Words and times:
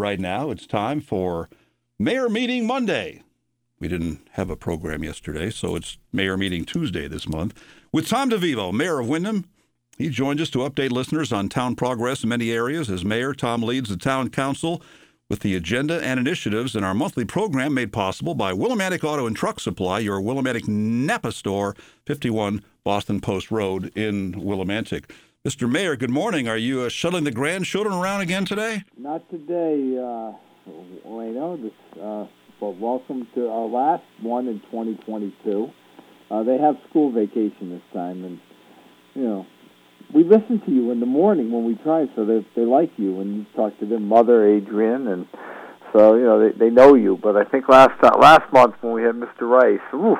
right 0.00 0.18
now. 0.18 0.50
It's 0.50 0.66
time 0.66 1.00
for 1.00 1.48
Mayor 1.98 2.28
Meeting 2.28 2.66
Monday. 2.66 3.22
We 3.78 3.86
didn't 3.86 4.26
have 4.32 4.50
a 4.50 4.56
program 4.56 5.04
yesterday, 5.04 5.50
so 5.50 5.76
it's 5.76 5.98
Mayor 6.12 6.36
Meeting 6.36 6.64
Tuesday 6.64 7.06
this 7.06 7.28
month. 7.28 7.62
With 7.92 8.08
Tom 8.08 8.30
DeVivo, 8.30 8.72
Mayor 8.72 8.98
of 8.98 9.08
Windham, 9.08 9.44
he 9.98 10.08
joins 10.08 10.40
us 10.40 10.50
to 10.50 10.58
update 10.60 10.90
listeners 10.90 11.32
on 11.32 11.48
town 11.48 11.76
progress 11.76 12.22
in 12.22 12.30
many 12.30 12.50
areas. 12.50 12.90
As 12.90 13.04
mayor, 13.04 13.34
Tom 13.34 13.62
leads 13.62 13.90
the 13.90 13.96
town 13.96 14.30
council 14.30 14.82
with 15.28 15.40
the 15.40 15.54
agenda 15.54 16.02
and 16.02 16.18
initiatives 16.18 16.74
in 16.74 16.82
our 16.82 16.94
monthly 16.94 17.24
program 17.24 17.74
made 17.74 17.92
possible 17.92 18.34
by 18.34 18.52
Willimantic 18.52 19.04
Auto 19.04 19.26
and 19.26 19.36
Truck 19.36 19.60
Supply, 19.60 19.98
your 20.00 20.20
Willimantic 20.20 20.66
Napa 20.66 21.32
store, 21.32 21.76
51 22.06 22.64
Boston 22.82 23.20
Post 23.20 23.50
Road 23.50 23.96
in 23.96 24.32
Willimantic. 24.32 25.10
Mr. 25.46 25.66
Mayor, 25.66 25.96
good 25.96 26.10
morning. 26.10 26.48
Are 26.48 26.56
you 26.58 26.82
uh, 26.82 26.90
shuttling 26.90 27.24
the 27.24 27.30
grandchildren 27.30 27.94
around 27.94 28.20
again 28.20 28.44
today? 28.44 28.82
Not 28.98 29.26
today, 29.30 29.96
uh, 29.96 30.32
Wayno. 31.08 31.62
This, 31.62 31.72
uh, 31.94 32.26
well, 32.60 32.74
welcome 32.74 33.26
to 33.34 33.48
our 33.48 33.64
last 33.64 34.04
one 34.20 34.48
in 34.48 34.60
2022. 34.70 35.70
Uh, 36.30 36.42
they 36.42 36.58
have 36.58 36.74
school 36.90 37.10
vacation 37.10 37.70
this 37.70 37.80
time, 37.94 38.22
and 38.22 38.38
you 39.14 39.22
know 39.22 39.46
we 40.14 40.24
listen 40.24 40.60
to 40.66 40.70
you 40.70 40.90
in 40.90 41.00
the 41.00 41.06
morning 41.06 41.50
when 41.50 41.64
we 41.64 41.74
try, 41.76 42.04
so 42.14 42.26
they 42.26 42.46
they 42.54 42.66
like 42.66 42.92
you 42.98 43.14
when 43.14 43.34
you 43.34 43.46
talk 43.56 43.78
to 43.80 43.86
their 43.86 43.98
mother, 43.98 44.46
Adrian, 44.46 45.08
and 45.08 45.26
so 45.94 46.16
you 46.16 46.24
know 46.24 46.38
they 46.50 46.58
they 46.58 46.68
know 46.68 46.94
you. 46.94 47.16
But 47.16 47.38
I 47.38 47.44
think 47.44 47.66
last 47.66 47.98
uh, 48.02 48.14
last 48.18 48.52
month 48.52 48.74
when 48.82 48.92
we 48.92 49.04
had 49.04 49.14
Mr. 49.14 49.48
Rice, 49.48 49.80
oof, 49.94 50.18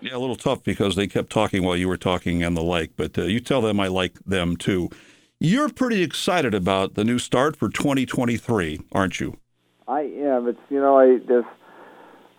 Yeah, 0.00 0.16
a 0.16 0.18
little 0.18 0.36
tough 0.36 0.62
because 0.62 0.94
they 0.94 1.06
kept 1.06 1.30
talking 1.30 1.64
while 1.64 1.76
you 1.76 1.88
were 1.88 1.96
talking 1.96 2.42
and 2.42 2.56
the 2.56 2.62
like, 2.62 2.92
but 2.96 3.18
uh, 3.18 3.22
you 3.22 3.40
tell 3.40 3.60
them 3.60 3.80
I 3.80 3.88
like 3.88 4.18
them 4.24 4.56
too. 4.56 4.90
You're 5.40 5.68
pretty 5.68 6.02
excited 6.02 6.54
about 6.54 6.94
the 6.94 7.04
new 7.04 7.18
start 7.18 7.56
for 7.56 7.68
2023, 7.68 8.80
aren't 8.92 9.20
you? 9.20 9.38
I 9.86 10.00
am. 10.02 10.48
It's 10.48 10.58
you 10.68 10.80
know 10.80 10.98
I 10.98 11.18
there's 11.26 11.44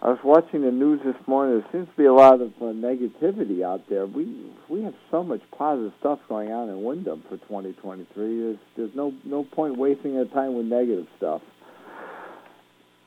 I 0.01 0.09
was 0.09 0.19
watching 0.23 0.61
the 0.61 0.71
news 0.71 1.01
this 1.03 1.15
morning. 1.27 1.59
There 1.59 1.71
seems 1.71 1.89
to 1.89 1.97
be 1.97 2.05
a 2.05 2.13
lot 2.13 2.39
of 2.39 2.53
uh, 2.61 2.65
negativity 2.65 3.63
out 3.63 3.89
there. 3.89 4.05
We 4.05 4.51
we 4.69 4.83
have 4.83 4.93
so 5.11 5.23
much 5.23 5.41
positive 5.57 5.91
stuff 5.99 6.19
going 6.29 6.51
on 6.51 6.69
in 6.69 6.83
Windham 6.83 7.23
for 7.23 7.37
2023. 7.37 8.05
There's 8.15 8.57
there's 8.77 8.95
no 8.95 9.13
no 9.25 9.43
point 9.43 9.77
wasting 9.77 10.17
our 10.17 10.25
time 10.25 10.53
with 10.53 10.67
negative 10.67 11.07
stuff. 11.17 11.41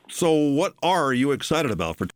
So, 0.09 0.31
what 0.33 0.73
are 0.83 1.13
you 1.13 1.31
excited 1.31 1.71
about 1.71 1.97
for 1.97 2.07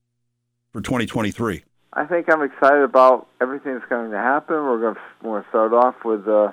for 0.74 0.82
2023? 0.82 1.64
I 1.98 2.06
think 2.06 2.32
I'm 2.32 2.44
excited 2.44 2.84
about 2.84 3.26
everything 3.42 3.74
that's 3.74 3.90
going 3.90 4.12
to 4.12 4.18
happen. 4.18 4.56
We're 4.56 4.94
going 4.94 5.42
to, 5.44 5.50
start 5.50 5.74
off 5.74 5.96
with 6.06 6.28
uh, 6.28 6.52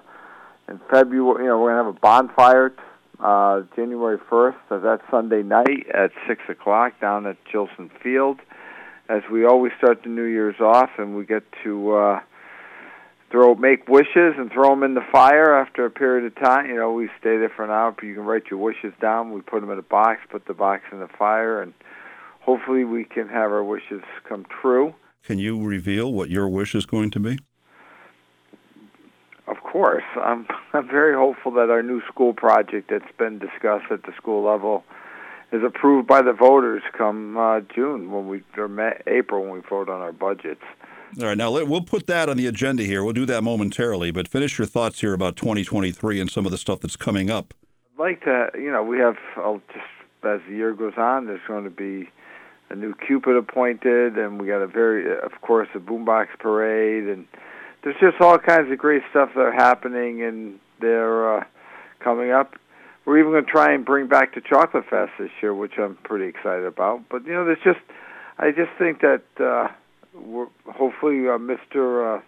in 0.70 0.80
February. 0.90 1.44
You 1.44 1.50
know, 1.50 1.60
we're 1.60 1.74
going 1.74 1.84
to 1.84 1.84
have 1.84 1.96
a 1.96 2.00
bonfire 2.00 2.72
uh, 3.20 3.60
January 3.76 4.16
1st. 4.16 4.56
So 4.70 4.80
that's 4.80 5.02
Sunday 5.10 5.42
night 5.42 5.86
at 5.92 6.12
six 6.26 6.40
o'clock 6.48 6.98
down 6.98 7.26
at 7.26 7.36
Gilson 7.52 7.90
Field. 8.02 8.40
As 9.10 9.20
we 9.30 9.44
always 9.44 9.72
start 9.76 10.02
the 10.02 10.08
New 10.08 10.24
Year's 10.24 10.58
off, 10.60 10.88
and 10.96 11.14
we 11.14 11.26
get 11.26 11.42
to 11.62 11.92
uh, 11.92 12.20
throw 13.30 13.54
make 13.54 13.86
wishes 13.86 14.36
and 14.38 14.50
throw 14.50 14.70
them 14.70 14.82
in 14.82 14.94
the 14.94 15.04
fire 15.12 15.54
after 15.54 15.84
a 15.84 15.90
period 15.90 16.24
of 16.24 16.42
time. 16.42 16.70
You 16.70 16.76
know, 16.76 16.94
we 16.94 17.10
stay 17.20 17.36
there 17.36 17.52
for 17.54 17.66
an 17.66 17.70
hour, 17.70 17.92
but 17.92 18.04
you 18.04 18.14
can 18.14 18.24
write 18.24 18.44
your 18.50 18.60
wishes 18.60 18.94
down. 18.98 19.30
We 19.30 19.42
put 19.42 19.60
them 19.60 19.70
in 19.70 19.78
a 19.78 19.82
box, 19.82 20.20
put 20.30 20.46
the 20.46 20.54
box 20.54 20.84
in 20.90 21.00
the 21.00 21.08
fire, 21.18 21.60
and 21.60 21.74
hopefully 22.40 22.84
we 22.84 23.04
can 23.04 23.28
have 23.28 23.52
our 23.52 23.62
wishes 23.62 24.00
come 24.26 24.46
true. 24.62 24.94
Can 25.25 25.39
you 25.39 25.62
reveal 25.62 26.12
what 26.12 26.28
your 26.28 26.48
wish 26.48 26.75
is 26.75 26.84
going 26.84 27.11
to 27.12 27.20
be? 27.20 27.39
Of 29.47 29.56
course, 29.62 30.05
I'm 30.17 30.47
I'm 30.72 30.86
very 30.86 31.14
hopeful 31.14 31.53
that 31.53 31.70
our 31.70 31.83
new 31.83 32.03
school 32.06 32.33
project 32.34 32.91
that's 32.91 33.11
been 33.19 33.39
discussed 33.39 33.91
at 33.91 34.02
the 34.02 34.12
school 34.17 34.45
level 34.45 34.84
is 35.52 35.62
approved 35.62 36.06
by 36.06 36.20
the 36.22 36.33
voters 36.33 36.83
come 36.97 37.36
uh, 37.36 37.61
June 37.75 38.11
when 38.11 38.28
we 38.28 38.42
or 38.56 38.69
May, 38.69 39.00
April 39.06 39.42
when 39.42 39.52
we 39.52 39.61
vote 39.61 39.89
on 39.89 40.00
our 40.00 40.12
budgets. 40.12 40.62
All 41.20 41.27
right, 41.27 41.39
now 41.39 41.50
let, 41.50 41.69
we'll 41.69 41.83
put 41.83 42.06
that 42.08 42.28
on 42.28 42.36
the 42.36 42.46
agenda 42.46 42.83
here. 42.83 43.05
We'll 43.05 43.13
do 43.13 43.27
that 43.27 43.42
momentarily, 43.42 44.11
but 44.11 44.27
finish 44.27 44.58
your 44.58 44.67
thoughts 44.67 45.01
here 45.01 45.14
about 45.14 45.36
2023 45.36 46.20
and 46.20 46.30
some 46.30 46.45
of 46.45 46.51
the 46.51 46.58
stuff 46.58 46.80
that's 46.80 46.96
coming 46.96 47.30
up. 47.30 47.55
I'd 47.95 48.02
like 48.02 48.24
to, 48.24 48.51
you 48.55 48.73
know, 48.73 48.83
we 48.83 48.98
have 48.98 49.17
uh, 49.36 49.58
just 49.73 49.86
as 50.24 50.40
the 50.48 50.57
year 50.57 50.74
goes 50.74 50.95
on, 50.96 51.27
there's 51.27 51.40
going 51.46 51.64
to 51.64 51.70
be 51.70 52.08
a 52.70 52.75
new 52.75 52.95
Cupid 53.07 53.36
appointed, 53.36 54.17
and 54.19 54.41
we 54.41 54.47
got 54.47 54.63
a 54.63 54.67
very, 54.67 55.19
of 55.19 55.33
course, 55.41 55.69
a 55.75 55.79
boombox 55.79 56.29
parade, 56.39 57.08
and 57.08 57.27
there's 57.83 57.97
just 58.01 58.20
all 58.20 58.39
kinds 58.39 58.70
of 58.73 58.79
great 58.79 59.02
stuff 59.11 59.30
that 59.35 59.41
are 59.41 59.52
happening, 59.52 60.23
and 60.23 60.58
they're 60.80 61.39
uh, 61.39 61.45
coming 62.01 62.30
up. 62.30 62.55
We're 63.05 63.19
even 63.19 63.33
going 63.33 63.45
to 63.45 63.51
try 63.51 63.75
and 63.75 63.85
bring 63.85 64.08
back 64.08 64.35
the 64.35 64.41
Chocolate 64.41 64.85
Fest 64.89 65.13
this 65.19 65.30
year, 65.42 65.55
which 65.55 65.73
I'm 65.79 65.97
pretty 65.97 66.27
excited 66.27 66.64
about. 66.64 67.02
But 67.11 67.27
you 67.27 67.33
know, 67.33 67.45
there's 67.45 67.58
just, 67.63 67.80
I 68.39 68.51
just 68.51 68.70
think 68.79 69.02
that 69.02 69.23
uh, 69.39 69.69
we're, 70.14 70.46
hopefully 70.67 71.29
uh, 71.29 71.39
Mr. 71.39 72.19
Uh, 72.19 72.23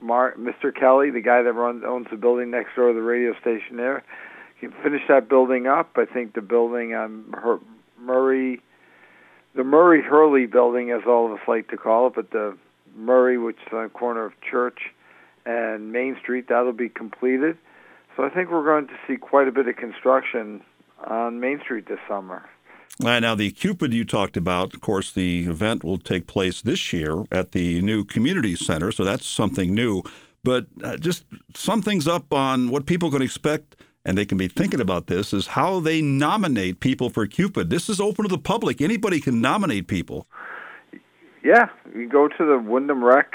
Mar- 0.00 0.34
Mr. 0.34 0.74
Kelly, 0.74 1.10
the 1.10 1.20
guy 1.20 1.42
that 1.42 1.52
runs 1.52 1.84
owns 1.86 2.08
the 2.10 2.16
building 2.16 2.50
next 2.50 2.74
door 2.74 2.88
to 2.88 2.94
the 2.94 3.02
radio 3.02 3.32
station 3.40 3.76
there, 3.76 4.02
can 4.60 4.72
finish 4.82 5.02
that 5.08 5.28
building 5.28 5.66
up. 5.66 5.90
I 5.96 6.04
think 6.04 6.34
the 6.34 6.42
building 6.42 6.94
on 6.94 7.32
Murray, 8.00 8.60
the 9.56 9.64
Murray 9.64 10.02
Hurley 10.02 10.46
building, 10.46 10.90
as 10.90 11.02
all 11.06 11.26
of 11.26 11.32
us 11.32 11.48
like 11.48 11.68
to 11.68 11.76
call 11.76 12.08
it, 12.08 12.14
but 12.14 12.30
the 12.30 12.56
Murray, 12.94 13.38
which 13.38 13.56
is 13.66 13.72
on 13.72 13.84
the 13.84 13.88
corner 13.88 14.24
of 14.26 14.32
Church 14.48 14.78
and 15.44 15.92
Main 15.92 16.16
Street, 16.20 16.46
that'll 16.48 16.72
be 16.72 16.88
completed. 16.88 17.56
So 18.16 18.24
I 18.24 18.30
think 18.30 18.50
we're 18.50 18.64
going 18.64 18.86
to 18.88 18.94
see 19.06 19.16
quite 19.16 19.48
a 19.48 19.52
bit 19.52 19.66
of 19.66 19.76
construction 19.76 20.62
on 21.04 21.40
Main 21.40 21.60
Street 21.60 21.86
this 21.88 21.98
summer. 22.08 22.48
Now, 22.98 23.34
the 23.34 23.50
Cupid 23.50 23.92
you 23.92 24.04
talked 24.04 24.36
about, 24.38 24.72
of 24.72 24.80
course, 24.80 25.12
the 25.12 25.44
event 25.44 25.84
will 25.84 25.98
take 25.98 26.26
place 26.26 26.62
this 26.62 26.92
year 26.92 27.24
at 27.30 27.52
the 27.52 27.82
new 27.82 28.04
community 28.04 28.56
center, 28.56 28.90
so 28.90 29.04
that's 29.04 29.26
something 29.26 29.74
new. 29.74 30.02
But 30.42 30.66
uh, 30.82 30.96
just 30.96 31.24
sum 31.54 31.82
things 31.82 32.08
up 32.08 32.32
on 32.32 32.70
what 32.70 32.86
people 32.86 33.10
can 33.10 33.20
expect, 33.20 33.76
and 34.06 34.16
they 34.16 34.24
can 34.24 34.38
be 34.38 34.46
thinking 34.46 34.80
about 34.80 35.08
this, 35.08 35.34
is 35.34 35.48
how 35.48 35.80
they 35.80 36.00
nominate 36.00 36.78
people 36.78 37.10
for 37.10 37.26
Cupid. 37.26 37.70
This 37.70 37.88
is 37.88 38.00
open 38.00 38.22
to 38.22 38.28
the 38.28 38.38
public. 38.38 38.80
Anybody 38.80 39.20
can 39.20 39.40
nominate 39.40 39.88
people. 39.88 40.28
Yeah, 41.42 41.70
you 41.92 42.08
go 42.08 42.28
to 42.28 42.46
the 42.46 42.56
Windham 42.56 43.02
Rec 43.02 43.34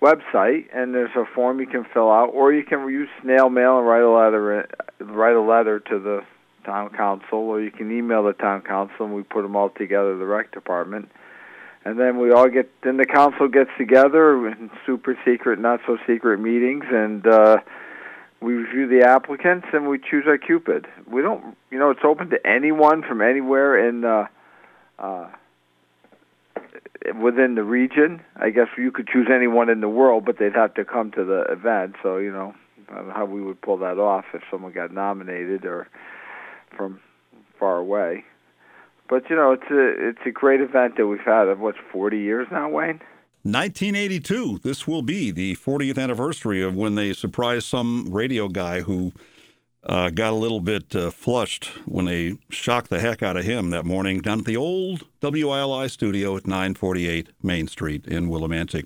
website, 0.00 0.64
and 0.74 0.94
there's 0.94 1.14
a 1.14 1.26
form 1.34 1.60
you 1.60 1.66
can 1.66 1.84
fill 1.92 2.10
out, 2.10 2.30
or 2.32 2.50
you 2.50 2.64
can 2.64 2.88
use 2.88 3.10
snail 3.22 3.50
mail 3.50 3.76
and 3.76 3.86
write 3.86 4.02
a 4.02 4.10
letter, 4.10 4.66
write 5.00 5.36
a 5.36 5.40
letter 5.42 5.80
to 5.80 5.98
the 5.98 6.22
town 6.64 6.88
council, 6.96 7.38
or 7.38 7.60
you 7.60 7.70
can 7.70 7.92
email 7.92 8.24
the 8.24 8.32
town 8.32 8.62
council, 8.62 9.04
and 9.04 9.14
we 9.14 9.22
put 9.22 9.42
them 9.42 9.54
all 9.54 9.68
together, 9.68 10.16
the 10.16 10.24
rec 10.24 10.50
department. 10.50 11.10
And 11.84 12.00
then 12.00 12.18
we 12.18 12.32
all 12.32 12.48
get, 12.48 12.70
then 12.82 12.96
the 12.96 13.06
council 13.06 13.48
gets 13.48 13.70
together 13.76 14.48
in 14.48 14.70
super 14.86 15.18
secret, 15.26 15.58
not 15.58 15.80
so 15.86 15.98
secret 16.06 16.40
meetings, 16.40 16.84
and 16.90 17.26
uh, 17.26 17.58
we 18.40 18.54
review 18.54 18.88
the 18.88 19.06
applicants 19.06 19.66
and 19.72 19.88
we 19.88 19.98
choose 19.98 20.24
our 20.26 20.38
Cupid. 20.38 20.86
We 21.06 21.22
don't, 21.22 21.56
you 21.70 21.78
know, 21.78 21.90
it's 21.90 22.00
open 22.04 22.30
to 22.30 22.46
anyone 22.46 23.02
from 23.02 23.20
anywhere 23.20 23.88
in 23.88 24.04
uh, 24.04 24.26
uh, 24.98 25.28
within 27.22 27.54
the 27.54 27.62
region. 27.62 28.22
I 28.36 28.50
guess 28.50 28.68
you 28.78 28.90
could 28.92 29.08
choose 29.08 29.28
anyone 29.32 29.68
in 29.68 29.80
the 29.80 29.88
world, 29.88 30.24
but 30.24 30.38
they'd 30.38 30.54
have 30.54 30.74
to 30.74 30.84
come 30.84 31.10
to 31.12 31.24
the 31.24 31.42
event. 31.52 31.96
So 32.02 32.16
you 32.16 32.32
know, 32.32 32.54
I 32.90 32.94
don't 32.94 33.08
know 33.08 33.14
how 33.14 33.26
we 33.26 33.42
would 33.42 33.60
pull 33.60 33.78
that 33.78 33.98
off 33.98 34.24
if 34.32 34.42
someone 34.50 34.72
got 34.72 34.92
nominated 34.92 35.64
or 35.64 35.88
from 36.76 37.00
far 37.58 37.76
away. 37.76 38.24
But 39.08 39.28
you 39.28 39.36
know, 39.36 39.52
it's 39.52 39.70
a 39.70 40.08
it's 40.08 40.26
a 40.26 40.30
great 40.30 40.60
event 40.60 40.96
that 40.96 41.06
we've 41.06 41.20
had 41.20 41.48
of 41.48 41.60
what 41.60 41.74
forty 41.92 42.20
years 42.20 42.46
now, 42.50 42.70
Wayne. 42.70 43.00
1982. 43.42 44.60
This 44.62 44.86
will 44.86 45.02
be 45.02 45.30
the 45.30 45.56
40th 45.56 45.98
anniversary 45.98 46.62
of 46.62 46.74
when 46.74 46.94
they 46.94 47.12
surprised 47.12 47.66
some 47.66 48.08
radio 48.10 48.48
guy 48.48 48.80
who 48.80 49.12
uh, 49.84 50.10
got 50.10 50.32
a 50.32 50.36
little 50.36 50.60
bit 50.60 50.94
uh, 50.94 51.10
flushed 51.10 51.66
when 51.86 52.04
they 52.04 52.36
shocked 52.50 52.90
the 52.90 53.00
heck 53.00 53.22
out 53.22 53.36
of 53.36 53.44
him 53.44 53.70
that 53.70 53.86
morning 53.86 54.20
down 54.20 54.40
at 54.40 54.44
the 54.44 54.56
old 54.56 55.04
WILI 55.22 55.88
studio 55.88 56.36
at 56.36 56.46
948 56.46 57.30
Main 57.42 57.66
Street 57.66 58.06
in 58.06 58.28
Willimantic. 58.28 58.84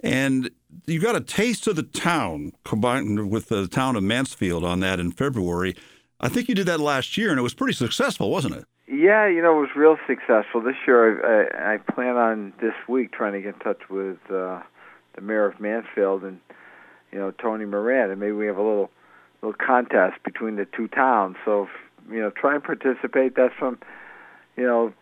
And 0.00 0.50
you 0.86 1.00
got 1.00 1.16
a 1.16 1.20
taste 1.20 1.66
of 1.66 1.76
the 1.76 1.82
town 1.82 2.52
combined 2.64 3.30
with 3.30 3.48
the 3.48 3.68
town 3.68 3.94
of 3.94 4.02
Mansfield 4.02 4.64
on 4.64 4.80
that 4.80 4.98
in 4.98 5.12
February. 5.12 5.76
I 6.22 6.28
think 6.28 6.48
you 6.48 6.54
did 6.54 6.66
that 6.66 6.80
last 6.80 7.18
year, 7.18 7.30
and 7.30 7.38
it 7.38 7.42
was 7.42 7.54
pretty 7.54 7.72
successful, 7.72 8.30
wasn't 8.30 8.54
it? 8.54 8.64
Yeah, 8.86 9.26
you 9.26 9.42
know, 9.42 9.58
it 9.58 9.60
was 9.60 9.70
real 9.74 9.96
successful. 10.06 10.60
This 10.60 10.76
year, 10.86 11.00
I, 11.24 11.72
I, 11.72 11.74
I 11.74 11.76
plan 11.78 12.16
on 12.16 12.52
this 12.60 12.74
week 12.88 13.10
trying 13.12 13.32
to 13.32 13.40
get 13.40 13.54
in 13.54 13.60
touch 13.60 13.90
with 13.90 14.18
uh, 14.30 14.60
the 15.14 15.20
mayor 15.20 15.46
of 15.46 15.58
Mansfield 15.60 16.22
and, 16.22 16.38
you 17.10 17.18
know, 17.18 17.32
Toni 17.32 17.64
Moran, 17.64 18.10
and 18.10 18.20
maybe 18.20 18.32
we 18.32 18.46
have 18.46 18.56
a 18.56 18.62
little 18.62 18.90
little 19.42 19.58
contest 19.58 20.22
between 20.24 20.54
the 20.54 20.66
two 20.76 20.86
towns. 20.86 21.36
So, 21.44 21.68
you 22.08 22.20
know, 22.20 22.30
try 22.30 22.54
and 22.54 22.62
participate. 22.62 23.34
That's 23.34 23.54
from, 23.58 23.78
you 24.56 24.64
know, 24.64 24.92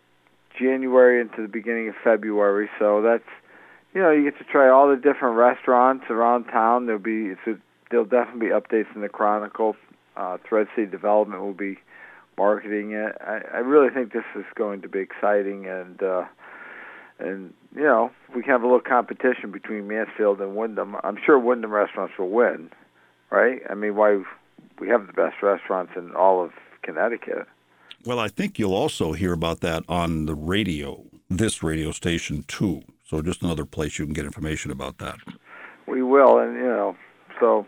January 0.59 1.21
into 1.21 1.43
the 1.43 1.49
beginning 1.49 1.91
of 1.91 1.95
February. 2.03 2.71
So 2.79 3.03
that's, 3.03 3.29
you 3.93 4.01
know, 4.01 4.11
you 4.11 4.25
get 4.25 4.39
to 4.39 4.45
try 4.45 4.71
all 4.71 4.89
the 4.89 4.97
different 4.97 5.37
restaurants 5.37 6.07
around 6.09 6.45
town. 6.45 6.87
There'll 6.87 7.03
be, 7.03 7.27
it's 7.27 7.47
a, 7.47 7.59
there'll 7.91 8.07
definitely 8.07 8.47
be 8.47 8.53
updates 8.53 8.95
in 8.95 9.03
the 9.03 9.11
Chronicle. 9.11 9.77
Uh, 10.21 10.37
Thread 10.47 10.67
City 10.77 10.87
Development 10.87 11.41
will 11.41 11.55
be 11.55 11.79
marketing 12.37 12.93
it. 12.93 13.17
I, 13.21 13.41
I 13.55 13.59
really 13.59 13.89
think 13.89 14.13
this 14.13 14.25
is 14.37 14.45
going 14.55 14.83
to 14.83 14.89
be 14.89 14.99
exciting, 14.99 15.67
and 15.67 16.03
uh, 16.03 16.25
and 17.19 17.55
you 17.75 17.85
know 17.85 18.11
we 18.35 18.43
can 18.43 18.51
have 18.51 18.63
a 18.63 18.67
little 18.67 18.81
competition 18.81 19.51
between 19.51 19.89
Mansfield 19.89 20.43
and 20.43 20.57
Windham. 20.57 20.97
I'm 21.03 21.17
sure 21.25 21.39
Windham 21.39 21.71
restaurants 21.71 22.15
will 22.19 22.29
win, 22.29 22.71
right? 23.31 23.63
I 23.71 23.75
mean, 23.75 23.97
why 23.97 24.23
we 24.79 24.89
have 24.89 25.07
the 25.07 25.15
best 25.15 25.37
restaurants 25.43 25.93
in 25.97 26.15
all 26.15 26.45
of 26.45 26.51
Connecticut. 26.83 27.47
Well, 28.05 28.19
I 28.19 28.29
think 28.29 28.59
you'll 28.59 28.75
also 28.75 29.13
hear 29.13 29.33
about 29.33 29.61
that 29.61 29.85
on 29.89 30.27
the 30.27 30.35
radio, 30.35 31.03
this 31.31 31.63
radio 31.63 31.93
station 31.93 32.45
too. 32.47 32.83
So 33.07 33.23
just 33.23 33.43
another 33.43 33.65
place 33.65 33.99
you 33.99 34.05
can 34.05 34.15
get 34.15 34.27
information 34.27 34.71
about 34.71 34.99
that. 34.99 35.17
We 35.87 36.03
will, 36.03 36.39
and 36.39 36.57
you 36.57 36.63
know, 36.63 36.97
so 37.41 37.67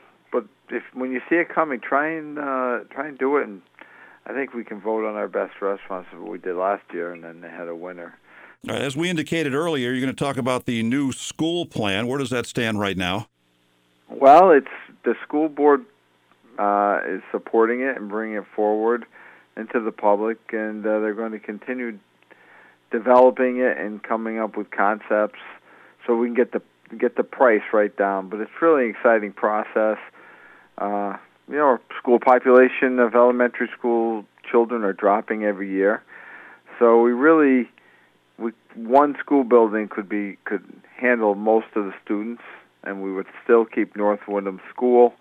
if 0.72 0.82
when 0.94 1.12
you 1.12 1.20
see 1.28 1.36
it 1.36 1.48
coming, 1.48 1.80
try 1.80 2.08
and 2.08 2.38
uh, 2.38 2.80
try 2.90 3.06
and 3.08 3.18
do 3.18 3.36
it, 3.36 3.46
and 3.46 3.62
I 4.26 4.32
think 4.32 4.54
we 4.54 4.64
can 4.64 4.80
vote 4.80 5.06
on 5.06 5.14
our 5.14 5.28
best 5.28 5.60
restaurants 5.60 6.08
of 6.12 6.20
what 6.20 6.30
we 6.30 6.38
did 6.38 6.56
last 6.56 6.82
year, 6.92 7.12
and 7.12 7.22
then 7.22 7.40
they 7.40 7.50
had 7.50 7.68
a 7.68 7.76
winner. 7.76 8.18
As 8.68 8.96
we 8.96 9.10
indicated 9.10 9.54
earlier, 9.54 9.90
you're 9.90 10.00
going 10.00 10.14
to 10.14 10.24
talk 10.24 10.36
about 10.36 10.66
the 10.66 10.82
new 10.84 11.10
school 11.10 11.66
plan. 11.66 12.06
Where 12.06 12.18
does 12.18 12.30
that 12.30 12.46
stand 12.46 12.78
right 12.78 12.96
now? 12.96 13.26
Well, 14.08 14.50
it's 14.50 14.68
the 15.04 15.14
school 15.26 15.48
board 15.48 15.84
uh, 16.58 17.00
is 17.04 17.22
supporting 17.32 17.80
it 17.80 17.96
and 17.96 18.08
bringing 18.08 18.36
it 18.36 18.44
forward 18.54 19.04
into 19.56 19.80
the 19.80 19.90
public, 19.90 20.38
and 20.52 20.86
uh, 20.86 21.00
they're 21.00 21.14
going 21.14 21.32
to 21.32 21.40
continue 21.40 21.98
developing 22.92 23.58
it 23.58 23.78
and 23.78 24.02
coming 24.02 24.38
up 24.38 24.56
with 24.56 24.70
concepts 24.70 25.40
so 26.06 26.14
we 26.14 26.28
can 26.28 26.34
get 26.34 26.52
the 26.52 26.62
get 26.96 27.16
the 27.16 27.24
price 27.24 27.62
right 27.72 27.96
down. 27.96 28.28
But 28.28 28.40
it's 28.40 28.50
really 28.60 28.84
an 28.84 28.90
exciting 28.90 29.32
process. 29.32 29.98
Uh, 30.78 31.16
you 31.48 31.56
know, 31.56 31.78
school 31.98 32.18
population 32.18 32.98
of 32.98 33.14
elementary 33.14 33.68
school 33.76 34.24
children 34.50 34.84
are 34.84 34.92
dropping 34.92 35.44
every 35.44 35.70
year, 35.70 36.02
so 36.78 37.02
we 37.02 37.12
really 37.12 37.68
we 38.38 38.52
one 38.74 39.16
school 39.20 39.44
building 39.44 39.88
could 39.88 40.08
be 40.08 40.38
could 40.44 40.64
handle 40.96 41.34
most 41.34 41.66
of 41.76 41.84
the 41.84 41.92
students, 42.04 42.42
and 42.84 43.02
we 43.02 43.12
would 43.12 43.26
still 43.44 43.64
keep 43.64 43.96
North 43.96 44.20
Windham 44.26 44.60
School, 44.70 45.14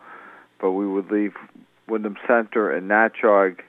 but 0.59 0.71
we 0.71 0.88
would 0.88 1.12
leave 1.12 1.33
Windham 1.88 2.18
Center 2.27 2.71
and 2.71 2.89
Natchaug 2.89 3.59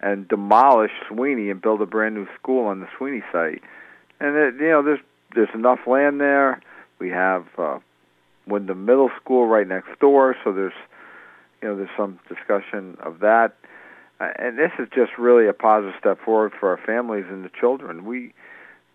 and 0.00 0.28
demolish 0.28 0.92
Sweeney 1.08 1.50
and 1.50 1.60
build 1.60 1.82
a 1.82 1.86
brand 1.86 2.14
new 2.14 2.26
school 2.38 2.66
on 2.66 2.80
the 2.80 2.88
Sweeney 2.96 3.22
site. 3.32 3.62
And 4.18 4.36
it, 4.36 4.54
you 4.60 4.68
know, 4.68 4.82
there's 4.82 5.00
there's 5.34 5.54
enough 5.54 5.80
land 5.86 6.20
there. 6.20 6.60
We 6.98 7.10
have 7.10 7.46
uh, 7.58 7.78
Windham 8.46 8.84
Middle 8.84 9.10
School 9.22 9.46
right 9.46 9.66
next 9.66 9.98
door, 10.00 10.36
so 10.44 10.52
there's 10.52 10.72
you 11.62 11.68
know 11.68 11.76
there's 11.76 11.90
some 11.96 12.18
discussion 12.28 12.96
of 13.00 13.20
that. 13.20 13.56
Uh, 14.20 14.32
and 14.36 14.58
this 14.58 14.72
is 14.78 14.88
just 14.94 15.12
really 15.18 15.48
a 15.48 15.52
positive 15.52 15.94
step 15.98 16.18
forward 16.22 16.52
for 16.58 16.68
our 16.70 16.80
families 16.84 17.24
and 17.28 17.44
the 17.44 17.50
children. 17.58 18.04
We 18.04 18.32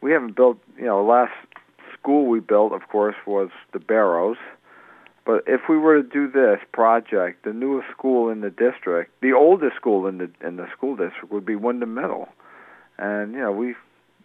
we 0.02 0.12
haven't 0.12 0.36
built 0.36 0.58
you 0.78 0.86
know 0.86 1.04
last 1.04 1.34
school 2.00 2.28
we 2.28 2.40
built, 2.40 2.74
of 2.74 2.88
course, 2.90 3.16
was 3.26 3.50
the 3.74 3.80
Barrows 3.80 4.38
but 5.26 5.44
if 5.48 5.62
we 5.68 5.78
were 5.78 6.04
to 6.04 6.08
do 6.08 6.30
this 6.30 6.60
project, 6.72 7.44
the 7.44 7.54
newest 7.54 7.90
school 7.90 8.30
in 8.30 8.42
the 8.42 8.52
district, 8.52 9.12
the 9.22 9.34
oldest 9.34 9.76
school 9.76 10.06
in 10.06 10.20
the 10.20 10.30
in 10.46 10.58
the 10.58 10.68
school 10.72 10.96
district 10.96 11.32
would 11.32 11.46
be 11.46 11.56
Windham 11.56 11.96
Middle, 11.96 12.30
and 13.00 13.34
you 13.34 13.40
know 13.40 13.52
we 13.52 13.74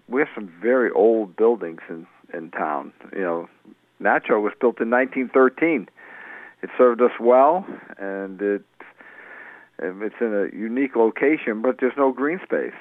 we 0.09 0.21
have 0.21 0.29
some 0.35 0.53
very 0.61 0.91
old 0.91 1.37
buildings 1.37 1.81
in 1.89 2.07
in 2.35 2.51
town. 2.51 2.93
You 3.15 3.23
know, 3.23 3.49
Natchaug 4.01 4.43
was 4.43 4.53
built 4.61 4.79
in 4.81 4.91
1913. 4.91 5.89
It 6.63 6.71
served 6.77 7.01
us 7.01 7.13
well, 7.21 7.67
and 7.99 8.41
it 8.41 8.63
it's 9.79 10.15
in 10.21 10.35
a 10.35 10.55
unique 10.55 10.95
location, 10.95 11.63
but 11.63 11.77
there's 11.81 11.95
no 11.97 12.13
green 12.13 12.41
space, 12.43 12.75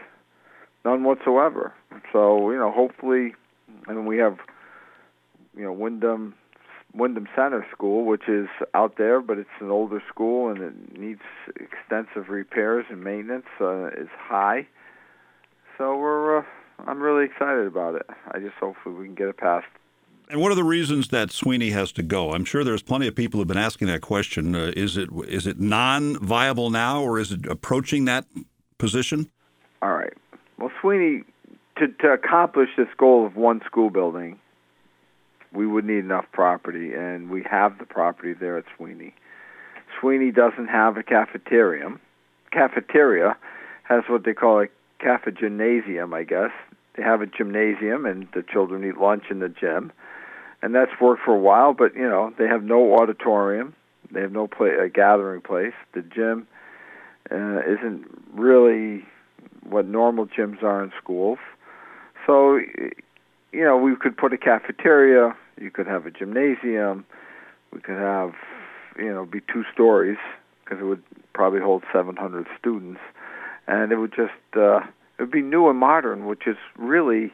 none 0.84 1.04
whatsoever. 1.04 1.74
So 2.12 2.52
you 2.52 2.58
know, 2.58 2.72
hopefully, 2.72 3.36
and 3.88 4.06
we 4.06 4.18
have 4.18 4.38
you 5.56 5.64
know 5.64 5.72
Windham 5.72 6.36
Windham 6.94 7.28
Center 7.36 7.66
School, 7.72 8.06
which 8.06 8.28
is 8.28 8.48
out 8.74 8.98
there, 8.98 9.22
but 9.22 9.38
it's 9.38 9.50
an 9.60 9.70
older 9.70 10.02
school 10.10 10.50
and 10.50 10.62
it 10.62 10.98
needs 10.98 11.22
extensive 11.56 12.30
repairs 12.30 12.86
and 12.90 13.04
maintenance. 13.04 13.46
Uh, 13.62 13.88
is 13.88 14.10
high, 14.18 14.68
so 15.78 15.98
we're. 15.98 16.40
Uh, 16.40 16.44
I'm 16.88 17.02
really 17.02 17.26
excited 17.26 17.68
about 17.68 17.96
it. 17.96 18.06
I 18.31 18.40
just 18.40 18.56
hopefully 18.56 18.96
we 18.96 19.06
can 19.06 19.16
get 19.16 19.28
it 19.28 19.38
passed. 19.38 19.68
And 20.31 20.40
what 20.40 20.52
are 20.52 20.56
the 20.56 20.64
reasons 20.64 21.08
that 21.08 21.31
Sweeney 21.31 21.72
has 21.72 21.92
to 21.94 22.04
go? 22.04 22.34
I'm 22.34 22.46
sure 22.46 22.64
there's 22.64 22.84
plenty 22.84 23.08
of 23.08 23.16
people 23.16 23.40
who've 23.40 23.48
been 23.48 23.58
asking 23.58 23.88
that 23.88 24.02
question. 24.02 24.56
Uh, 24.56 24.72
is 24.78 24.96
it 24.96 25.10
is 25.28 25.48
it 25.48 25.60
non-viable 25.60 26.70
now, 26.70 27.02
or 27.02 27.18
is 27.18 27.31
it 27.31 27.48
approaching 27.48 28.06
that 28.06 28.26
position? 28.78 29.31
All 29.81 29.94
right. 29.94 30.14
Well, 30.60 30.72
Sweeney, 30.80 31.24
to 31.78 31.88
to 31.88 32.10
accomplish 32.10 32.70
this 32.78 32.90
goal 32.96 33.26
of 33.26 33.36
one 33.38 33.62
school 33.66 33.90
building, 33.90 34.40
we 35.52 35.66
would 35.66 35.86
need 35.86 36.00
enough 36.00 36.26
property, 36.31 36.94
and 36.94 37.31
we 37.31 37.44
have 37.50 37.80
the 37.80 37.86
property 37.86 38.34
there 38.34 38.56
at 38.56 38.66
Sweeney. 38.78 39.16
Sweeney 40.00 40.31
doesn't 40.31 40.68
have 40.68 40.96
a 40.98 41.02
cafeteria. 41.02 41.98
Cafeteria 42.52 43.36
has 43.84 44.04
what 44.08 44.26
they 44.26 44.34
call 44.34 44.62
a 44.62 44.68
cafe 45.00 45.31
gymnasium, 45.31 46.14
I 46.14 46.24
guess. 46.24 46.52
They 46.96 47.02
have 47.02 47.22
a 47.22 47.26
gymnasium, 47.26 48.06
and 48.06 48.28
the 48.36 48.44
children 48.44 48.88
eat 48.88 48.98
lunch 48.98 49.24
in 49.31 49.40
the 49.40 49.50
gym, 49.50 49.92
and 50.62 50.76
that's 50.76 50.92
worked 51.02 51.24
for 51.24 51.36
a 51.36 51.40
while. 51.40 51.74
But 51.74 51.96
you 51.96 52.08
know, 52.08 52.34
they 52.38 52.48
have 52.48 52.64
no 52.64 52.96
auditorium. 52.96 53.76
They 54.12 54.22
have 54.22 54.32
no 54.32 54.48
play, 54.48 54.70
a 54.70 54.90
gathering 54.90 55.42
place. 55.42 55.74
The 55.94 56.02
gym 56.02 56.48
uh, 57.32 57.60
isn't 57.62 58.06
really 58.34 59.06
what 59.64 59.86
normal 59.86 60.26
gyms 60.26 60.64
are 60.64 60.84
in 60.84 60.92
schools. 61.02 61.38
So 62.26 62.60
you 63.52 63.64
know, 63.64 63.78
we 63.78 63.96
could 63.96 64.16
put 64.18 64.34
a 64.34 64.38
cafeteria, 64.38 65.36
you 65.60 65.72
could 65.72 65.88
have 65.88 66.06
a 66.06 66.12
gymnasium, 66.12 67.06
we 67.74 67.82
could 67.82 67.98
have, 67.98 68.34
you 68.98 69.14
know, 69.14 69.26
be 69.26 69.42
two 69.42 69.64
stories 69.74 70.18
because 70.64 70.80
it 70.80 70.86
would 70.86 71.04
probably 71.34 71.60
hold 71.60 71.84
700 71.92 72.48
students, 72.60 73.00
and 73.68 73.92
it 73.92 73.98
would 73.98 74.14
just 74.16 74.32
uh, 74.56 74.80
it 75.18 75.24
would 75.24 75.32
be 75.32 75.42
new 75.42 75.70
and 75.70 75.80
modern, 75.80 76.26
which 76.26 76.48
is 76.48 76.58
really, 76.78 77.34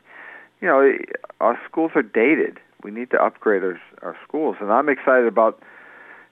you 0.61 0.67
know, 0.67 0.97
our 1.39 1.59
schools 1.69 1.91
are 1.95 2.01
dated. 2.01 2.59
We 2.85 2.91
need 2.91 3.09
to 3.11 3.17
upgrade 3.17 3.63
our 3.63 3.81
our 4.03 4.15
schools, 4.27 4.57
and 4.61 4.71
I'm 4.71 4.89
excited 4.89 5.25
about. 5.25 5.59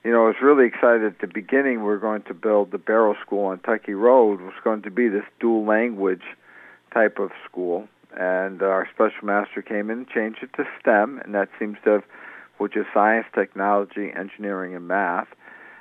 You 0.04 0.12
know, 0.12 0.22
I 0.22 0.26
was 0.26 0.36
really 0.40 0.66
excited 0.66 1.02
at 1.02 1.18
the 1.18 1.26
beginning. 1.26 1.82
We 1.82 1.90
are 1.90 1.98
going 1.98 2.22
to 2.28 2.34
build 2.34 2.70
the 2.70 2.78
Barrow 2.78 3.16
School 3.26 3.46
on 3.46 3.58
Tuckie 3.58 4.00
Road. 4.00 4.40
was 4.40 4.54
going 4.62 4.82
to 4.82 4.90
be 4.90 5.08
this 5.08 5.24
dual 5.40 5.66
language 5.66 6.22
type 6.92 7.18
of 7.18 7.30
school, 7.44 7.88
and 8.16 8.62
our 8.62 8.88
special 8.94 9.26
master 9.26 9.62
came 9.62 9.90
in 9.90 9.98
and 9.98 10.08
changed 10.08 10.44
it 10.44 10.50
to 10.56 10.64
STEM, 10.78 11.20
and 11.24 11.34
that 11.34 11.48
seems 11.58 11.76
to 11.82 11.90
have, 11.90 12.04
which 12.58 12.76
is 12.76 12.86
science, 12.94 13.26
technology, 13.34 14.12
engineering, 14.16 14.76
and 14.76 14.86
math, 14.86 15.26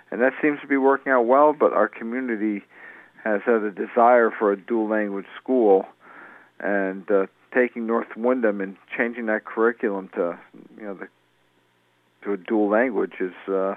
and 0.10 0.22
that 0.22 0.34
seems 0.42 0.60
to 0.62 0.68
be 0.68 0.78
working 0.78 1.12
out 1.12 1.28
well. 1.28 1.54
But 1.54 1.74
our 1.74 1.88
community 1.88 2.64
has 3.24 3.42
had 3.46 3.62
a 3.62 3.70
desire 3.70 4.32
for 4.32 4.52
a 4.52 4.58
dual 4.58 4.90
language 4.90 5.28
school, 5.40 5.86
and 6.60 7.12
uh, 7.12 7.28
taking 7.54 7.88
North 7.88 8.16
Windham 8.16 8.62
and 8.62 8.76
changing 8.98 9.28
that 9.28 9.46
curriculum 9.46 10.10
to 10.16 10.38
you 10.78 10.84
know 10.84 10.94
the 10.96 11.08
to 12.24 12.34
a 12.34 12.38
dual 12.38 12.70
language 12.70 13.14
is 13.20 13.34
uh, 13.48 13.76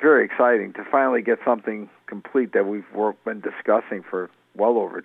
very 0.00 0.24
exciting 0.24 0.72
to 0.74 0.84
finally 0.90 1.22
get 1.22 1.38
something 1.44 1.88
complete 2.06 2.52
that 2.52 2.66
we've 2.66 2.84
worked, 2.94 3.24
been 3.24 3.40
discussing 3.40 4.02
for 4.02 4.28
well 4.56 4.76
over 4.76 5.04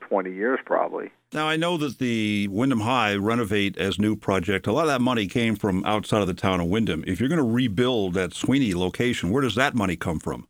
20 0.00 0.32
years 0.32 0.58
probably. 0.64 1.10
Now, 1.32 1.48
I 1.48 1.56
know 1.56 1.76
that 1.78 1.98
the 1.98 2.48
Windham 2.48 2.80
High 2.80 3.16
Renovate 3.16 3.76
as 3.78 3.98
New 3.98 4.14
project, 4.14 4.66
a 4.66 4.72
lot 4.72 4.82
of 4.82 4.88
that 4.88 5.00
money 5.00 5.26
came 5.26 5.56
from 5.56 5.84
outside 5.84 6.20
of 6.20 6.28
the 6.28 6.34
town 6.34 6.60
of 6.60 6.68
Windham. 6.68 7.02
If 7.06 7.18
you're 7.18 7.28
going 7.28 7.38
to 7.38 7.50
rebuild 7.50 8.14
that 8.14 8.32
Sweeney 8.32 8.74
location, 8.74 9.30
where 9.30 9.42
does 9.42 9.56
that 9.56 9.74
money 9.74 9.96
come 9.96 10.20
from? 10.20 10.46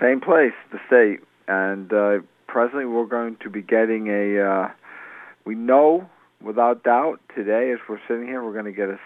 Same 0.00 0.20
place, 0.20 0.54
the 0.72 0.78
state. 0.86 1.20
And 1.48 1.92
uh, 1.92 2.20
presently 2.46 2.86
we're 2.86 3.06
going 3.06 3.36
to 3.42 3.50
be 3.50 3.60
getting 3.60 4.08
a, 4.08 4.40
uh, 4.40 4.68
we 5.46 5.54
know 5.54 6.10
without 6.42 6.82
doubt 6.82 7.20
today 7.34 7.72
as 7.72 7.78
we're 7.88 8.00
sitting 8.06 8.26
here, 8.26 8.44
we're 8.44 8.52
going 8.52 8.66
to 8.66 8.72
get 8.72 8.90
a 8.90 8.98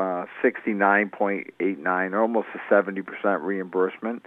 uh, 0.00 0.26
69.89, 0.42 2.18
almost 2.18 2.46
a 2.54 2.72
70% 2.72 3.42
reimbursement. 3.42 4.22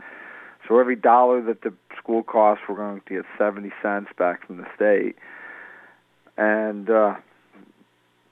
So 0.68 0.80
every 0.80 0.98
dollar 0.98 1.42
that 1.44 1.62
the 1.62 1.74
school 1.98 2.24
costs, 2.24 2.66
we're 2.68 2.76
going 2.76 3.02
to 3.08 3.16
get 3.16 3.26
70 3.38 3.72
cents 3.82 4.10
back 4.18 4.46
from 4.46 4.58
the 4.58 4.68
state. 4.76 5.16
And 6.38 6.90
uh, 6.90 7.16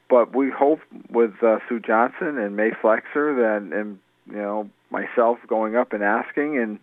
but 0.09 0.35
we 0.35 0.49
hope 0.49 0.79
with 1.09 1.41
uh, 1.41 1.59
Sue 1.67 1.79
Johnson 1.79 2.37
and 2.37 2.55
Mae 2.55 2.71
Flexer 2.71 3.35
that, 3.37 3.77
and 3.77 3.99
you 4.27 4.35
know 4.35 4.69
myself 4.89 5.37
going 5.47 5.75
up 5.75 5.93
and 5.93 6.03
asking, 6.03 6.57
and 6.57 6.79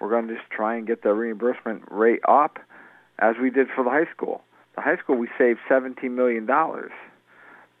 we're 0.00 0.10
going 0.10 0.28
to 0.28 0.34
just 0.34 0.50
try 0.50 0.76
and 0.76 0.86
get 0.86 1.02
the 1.02 1.12
reimbursement 1.12 1.82
rate 1.90 2.20
up, 2.28 2.58
as 3.18 3.36
we 3.40 3.50
did 3.50 3.68
for 3.74 3.82
the 3.82 3.90
high 3.90 4.10
school. 4.12 4.42
The 4.78 4.82
high 4.82 4.96
school 4.98 5.16
we 5.16 5.28
saved 5.36 5.58
17 5.68 6.14
million 6.14 6.46
dollars 6.46 6.92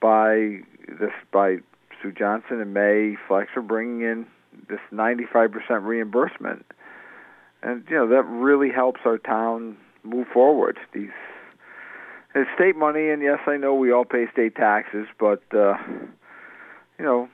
by 0.00 0.62
this 0.88 1.12
by 1.30 1.58
Sue 2.02 2.10
Johnson 2.10 2.60
and 2.60 2.74
Mae 2.74 3.16
Flexer 3.28 3.64
bringing 3.64 4.00
in 4.00 4.26
this 4.68 4.80
95% 4.92 5.52
reimbursement 5.84 6.66
and 7.62 7.84
you 7.88 7.94
know 7.94 8.08
that 8.08 8.24
really 8.24 8.70
helps 8.70 9.02
our 9.04 9.16
town 9.16 9.76
move 10.02 10.26
forward. 10.34 10.76
These 10.92 11.10
it's 12.34 12.50
state 12.56 12.74
money, 12.74 13.10
and 13.10 13.22
yes, 13.22 13.38
I 13.46 13.58
know 13.58 13.74
we 13.74 13.92
all 13.92 14.04
pay 14.04 14.26
state 14.32 14.56
taxes, 14.56 15.06
but 15.20 15.42
uh, 15.54 15.74
you 16.98 17.04
know 17.04 17.28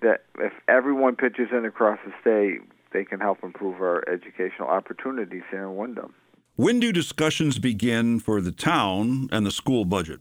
that 0.00 0.22
if 0.38 0.54
everyone 0.66 1.16
pitches 1.16 1.48
in 1.52 1.66
across 1.66 1.98
the 2.06 2.12
state, 2.22 2.66
they 2.94 3.04
can 3.04 3.20
help 3.20 3.44
improve 3.44 3.82
our 3.82 4.02
educational 4.08 4.68
opportunities 4.68 5.42
here 5.50 5.64
in 5.64 5.76
Windham. 5.76 6.14
When 6.56 6.78
do 6.78 6.92
discussions 6.92 7.58
begin 7.58 8.20
for 8.20 8.40
the 8.40 8.52
town 8.52 9.28
and 9.32 9.44
the 9.44 9.50
school 9.50 9.84
budget? 9.84 10.20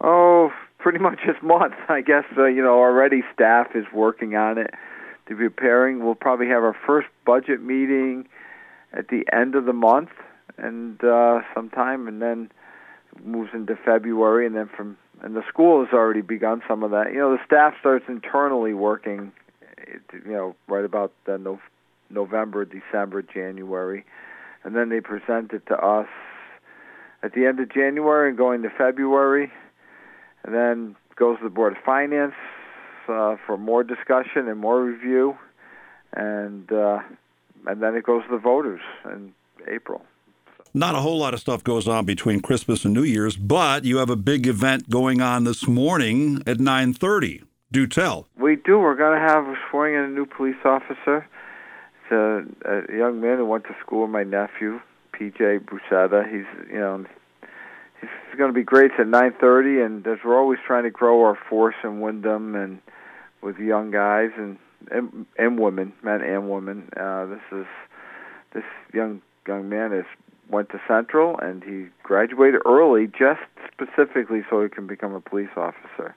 Oh, 0.00 0.50
pretty 0.78 0.98
much 0.98 1.18
this 1.26 1.36
month. 1.42 1.74
I 1.88 2.00
guess 2.00 2.24
uh, 2.38 2.46
you 2.46 2.62
know 2.62 2.78
already 2.78 3.22
staff 3.34 3.68
is 3.74 3.84
working 3.92 4.36
on 4.36 4.56
it 4.56 4.72
to 5.28 5.36
preparing. 5.36 6.02
We'll 6.02 6.14
probably 6.14 6.46
have 6.48 6.62
our 6.62 6.76
first 6.86 7.08
budget 7.26 7.62
meeting 7.62 8.26
at 8.94 9.08
the 9.08 9.24
end 9.30 9.54
of 9.54 9.66
the 9.66 9.74
month 9.74 10.10
and 10.56 11.02
uh, 11.04 11.40
sometime, 11.54 12.08
and 12.08 12.22
then 12.22 12.50
moves 13.22 13.50
into 13.52 13.76
February, 13.76 14.46
and 14.46 14.56
then 14.56 14.70
from 14.74 14.96
and 15.22 15.36
the 15.36 15.42
school 15.46 15.84
has 15.84 15.92
already 15.92 16.22
begun 16.22 16.62
some 16.66 16.82
of 16.82 16.90
that. 16.92 17.12
You 17.12 17.18
know, 17.18 17.32
the 17.32 17.44
staff 17.44 17.74
starts 17.78 18.06
internally 18.08 18.72
working, 18.72 19.32
you 19.86 20.32
know, 20.32 20.56
right 20.68 20.86
about 20.86 21.12
the 21.26 21.36
no, 21.36 21.60
November, 22.08 22.64
December, 22.64 23.20
January, 23.20 24.06
and 24.64 24.74
then 24.74 24.88
they 24.88 25.00
present 25.00 25.52
it 25.52 25.66
to 25.66 25.76
us 25.76 26.08
at 27.22 27.34
the 27.34 27.46
end 27.46 27.60
of 27.60 27.72
January 27.72 28.28
and 28.28 28.38
going 28.38 28.62
to 28.62 28.70
February, 28.70 29.50
and 30.44 30.54
then 30.54 30.96
goes 31.16 31.38
to 31.38 31.44
the 31.44 31.50
Board 31.50 31.76
of 31.76 31.82
Finance 31.84 32.34
uh, 33.08 33.36
for 33.46 33.56
more 33.58 33.82
discussion 33.84 34.48
and 34.48 34.58
more 34.58 34.82
review, 34.82 35.36
and 36.12 36.70
uh, 36.72 37.00
and 37.66 37.82
then 37.82 37.94
it 37.94 38.04
goes 38.04 38.22
to 38.24 38.30
the 38.30 38.38
voters 38.38 38.80
in 39.04 39.32
April. 39.68 40.02
Not 40.72 40.94
a 40.94 40.98
whole 40.98 41.18
lot 41.18 41.34
of 41.34 41.40
stuff 41.40 41.64
goes 41.64 41.88
on 41.88 42.04
between 42.04 42.40
Christmas 42.40 42.84
and 42.84 42.94
New 42.94 43.02
Year's, 43.02 43.36
but 43.36 43.84
you 43.84 43.96
have 43.98 44.10
a 44.10 44.16
big 44.16 44.46
event 44.46 44.88
going 44.88 45.20
on 45.20 45.44
this 45.44 45.66
morning 45.66 46.42
at 46.46 46.58
9:30. 46.58 47.42
Do 47.72 47.86
tell. 47.86 48.26
We 48.36 48.56
do. 48.56 48.78
We're 48.78 48.96
going 48.96 49.20
to 49.20 49.26
have 49.26 49.44
swearing 49.70 49.94
in 49.94 50.10
a 50.10 50.14
new 50.14 50.26
police 50.26 50.56
officer. 50.64 51.26
A, 52.10 52.44
a 52.64 52.96
young 52.96 53.20
man 53.20 53.38
who 53.38 53.44
went 53.44 53.64
to 53.64 53.76
school 53.80 54.02
with 54.02 54.10
my 54.10 54.24
nephew, 54.24 54.80
PJ 55.14 55.60
Busetta. 55.66 56.24
He's 56.24 56.46
you 56.70 56.78
know 56.78 57.04
he's 58.00 58.38
going 58.38 58.50
to 58.50 58.54
be 58.54 58.64
great. 58.64 58.92
At 58.98 59.06
9:30, 59.06 59.84
and 59.84 60.06
as 60.06 60.18
we're 60.24 60.38
always 60.38 60.58
trying 60.66 60.84
to 60.84 60.90
grow 60.90 61.24
our 61.24 61.38
force 61.48 61.74
in 61.84 62.00
Windham 62.00 62.54
and 62.54 62.80
with 63.42 63.58
young 63.58 63.90
guys 63.90 64.30
and 64.36 64.58
and, 64.90 65.26
and 65.38 65.58
women, 65.58 65.92
men 66.02 66.22
and 66.22 66.50
women. 66.50 66.88
Uh, 66.96 67.26
this 67.26 67.42
is 67.52 67.66
this 68.54 68.64
young 68.92 69.20
young 69.46 69.68
man 69.68 69.92
is 69.92 70.04
went 70.48 70.68
to 70.70 70.80
Central 70.88 71.38
and 71.38 71.62
he 71.62 71.86
graduated 72.02 72.60
early 72.66 73.06
just 73.06 73.40
specifically 73.72 74.42
so 74.50 74.62
he 74.62 74.68
can 74.68 74.86
become 74.86 75.14
a 75.14 75.20
police 75.20 75.50
officer. 75.56 76.14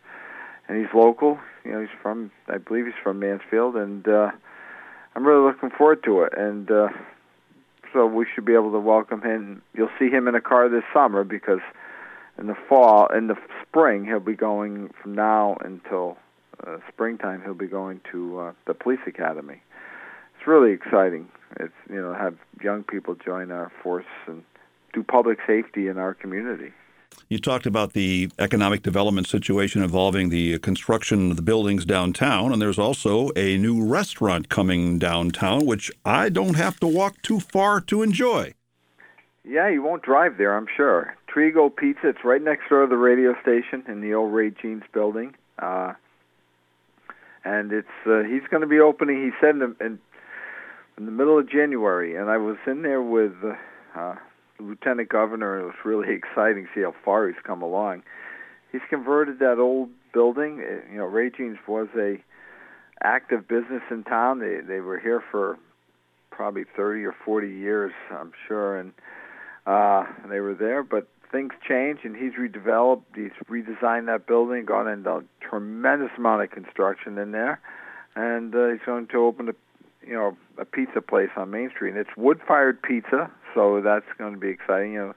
And 0.68 0.78
he's 0.78 0.94
local, 0.94 1.40
you 1.64 1.72
know, 1.72 1.82
he's 1.82 1.96
from 2.02 2.32
I 2.48 2.58
believe 2.58 2.86
he's 2.86 2.96
from 3.04 3.20
Mansfield 3.20 3.76
and 3.76 4.08
uh 4.08 4.32
I'm 5.16 5.26
really 5.26 5.46
looking 5.46 5.70
forward 5.70 6.04
to 6.04 6.24
it 6.24 6.34
and 6.38 6.70
uh 6.70 6.90
so 7.94 8.08
we 8.08 8.26
should 8.34 8.46
be 8.46 8.56
able 8.56 8.72
to 8.72 8.80
welcome 8.80 9.22
him. 9.22 9.62
You'll 9.76 9.92
see 10.00 10.10
him 10.10 10.28
in 10.28 10.34
a 10.34 10.42
car 10.42 10.68
this 10.68 10.84
summer 10.92 11.24
because 11.24 11.60
in 12.40 12.48
the 12.48 12.56
fall 12.68 13.08
in 13.16 13.28
the 13.28 13.36
spring 13.62 14.04
he'll 14.06 14.20
be 14.20 14.36
going 14.36 14.90
from 15.00 15.14
now 15.14 15.58
until 15.64 16.18
uh, 16.66 16.78
springtime 16.92 17.44
he'll 17.44 17.54
be 17.54 17.68
going 17.68 18.02
to 18.12 18.40
uh, 18.40 18.54
the 18.66 18.74
police 18.74 19.02
academy 19.06 19.62
it's 20.44 20.48
really 20.50 20.74
exciting. 20.74 21.30
It's 21.58 21.74
you 21.90 22.02
know 22.02 22.14
have 22.14 22.36
young 22.62 22.84
people 22.84 23.16
join 23.16 23.50
our 23.50 23.72
force 23.82 24.06
and 24.28 24.44
do 24.92 25.02
public 25.02 25.40
safety 25.48 25.88
in 25.88 25.98
our 25.98 26.14
community. 26.14 26.74
You 27.30 27.40
talked 27.40 27.66
about 27.66 27.94
the 27.94 28.30
economic 28.40 28.84
development 28.84 29.28
situation 29.28 29.82
involving 29.84 30.30
the 30.30 30.60
construction 30.60 31.32
of 31.32 31.38
the 31.38 31.42
buildings 31.42 31.86
downtown, 31.86 32.52
and 32.52 32.62
there's 32.62 32.80
also 32.80 33.30
a 33.36 33.58
new 33.58 33.86
restaurant 33.86 34.50
coming 34.50 35.00
downtown, 35.00 35.66
which 35.66 35.92
I 36.06 36.30
don't 36.30 36.56
have 36.56 36.80
to 36.82 36.88
walk 36.88 37.22
too 37.22 37.40
far 37.40 37.82
to 37.82 38.02
enjoy. 38.02 38.54
Yeah, 39.46 39.70
you 39.70 39.82
won't 39.82 40.04
drive 40.04 40.38
there, 40.38 40.56
I'm 40.56 40.68
sure. 40.76 41.16
Trigo 41.28 41.76
Pizza, 41.76 42.10
it's 42.10 42.24
right 42.24 42.42
next 42.42 42.70
door 42.70 42.84
to 42.84 42.88
the 42.88 42.98
radio 42.98 43.36
station 43.42 43.84
in 43.88 44.02
the 44.02 44.14
old 44.14 44.32
Ray 44.34 44.52
Jeans 44.52 44.84
building. 44.94 45.36
Uh, 45.60 45.94
and 47.44 47.72
it's 47.72 47.88
uh, 48.06 48.24
he's 48.24 48.44
going 48.50 48.62
to 48.62 48.68
be 48.68 48.80
opening. 48.80 49.22
He 49.24 49.32
said 49.42 49.56
in, 49.56 49.76
in 49.82 50.00
in 50.98 51.06
the 51.06 51.12
middle 51.12 51.40
of 51.40 51.50
January, 51.50 52.16
and 52.16 52.30
I 52.30 52.38
was 52.38 52.58
in 52.68 52.84
there 52.84 53.02
with 53.02 53.34
uh, 53.96 54.16
Lieutenant 54.68 55.10
Governor. 55.10 55.60
It 55.60 55.66
was 55.66 55.76
really 55.86 56.14
exciting 56.14 56.66
to 56.66 56.70
see 56.74 56.82
how 56.82 56.94
far 57.04 57.28
he's 57.28 57.42
come 57.44 57.62
along. 57.62 58.04
He's 58.72 58.82
converted 58.90 59.40
that 59.40 59.60
old 59.60 59.90
building. 60.14 60.60
Uh, 60.60 60.92
you 60.92 60.98
know, 60.98 61.06
Ray 61.06 61.30
Jeans 61.30 61.58
was 61.68 61.88
a 61.98 62.18
active 63.04 63.48
business 63.48 63.84
in 63.92 64.04
town. 64.04 64.40
They 64.40 64.60
they 64.66 64.80
were 64.80 65.00
here 65.00 65.24
for 65.32 65.58
probably 66.32 66.64
30 66.76 67.04
or 67.06 67.16
40 67.24 67.48
years, 67.48 67.92
I'm 68.12 68.32
sure, 68.48 68.80
and 68.80 68.92
uh, 69.68 70.06
they 70.28 70.40
were 70.40 70.56
there. 70.56 70.82
But 70.84 71.08
things 71.32 71.52
changed, 71.68 72.06
and 72.06 72.16
he's 72.16 72.34
redeveloped. 72.34 73.04
He's 73.16 73.32
redesigned 73.50 74.06
that 74.08 74.26
building, 74.28 74.66
gone 74.66 74.88
into 74.88 75.10
a 75.10 75.24
tremendous 75.42 76.12
amount 76.18 76.44
of 76.44 76.52
construction 76.52 77.18
in 77.18 77.32
there, 77.32 77.60
and 78.16 78.54
uh, 78.56 78.70
he's 78.70 78.86
going 78.86 79.08
to 79.08 79.18
open 79.18 79.50
a 79.50 79.54
you 80.06 80.14
know 80.14 80.38
a 80.58 80.66
pizza 80.66 81.02
place 81.02 81.30
on 81.36 81.52
Main 81.52 81.70
Street, 81.70 81.92
and 81.92 82.00
it's 82.00 82.16
wood-fired 82.18 82.82
pizza, 82.82 83.30
so 83.54 83.82
that's 83.82 84.06
going 84.18 84.34
to 84.34 84.40
be 84.40 84.50
exciting. 84.50 84.94
You 84.94 85.00
know, 85.00 85.14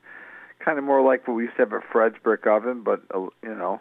kind 0.64 0.78
of 0.78 0.84
more 0.84 1.02
like 1.02 1.26
what 1.26 1.34
we 1.34 1.44
used 1.44 1.56
to 1.56 1.62
have 1.62 1.72
at 1.72 1.82
Fred's 1.90 2.16
Brick 2.22 2.46
Oven, 2.46 2.82
but 2.82 3.02
uh, 3.14 3.20
you 3.42 3.54
know, 3.54 3.80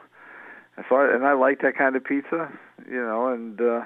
so 0.90 0.96
I, 0.96 1.14
and 1.14 1.26
I 1.26 1.34
like 1.34 1.62
that 1.62 1.78
kind 1.78 1.96
of 1.96 2.04
pizza, 2.04 2.52
you 2.90 3.02
know, 3.02 3.28
and 3.28 3.60
uh, 3.60 3.82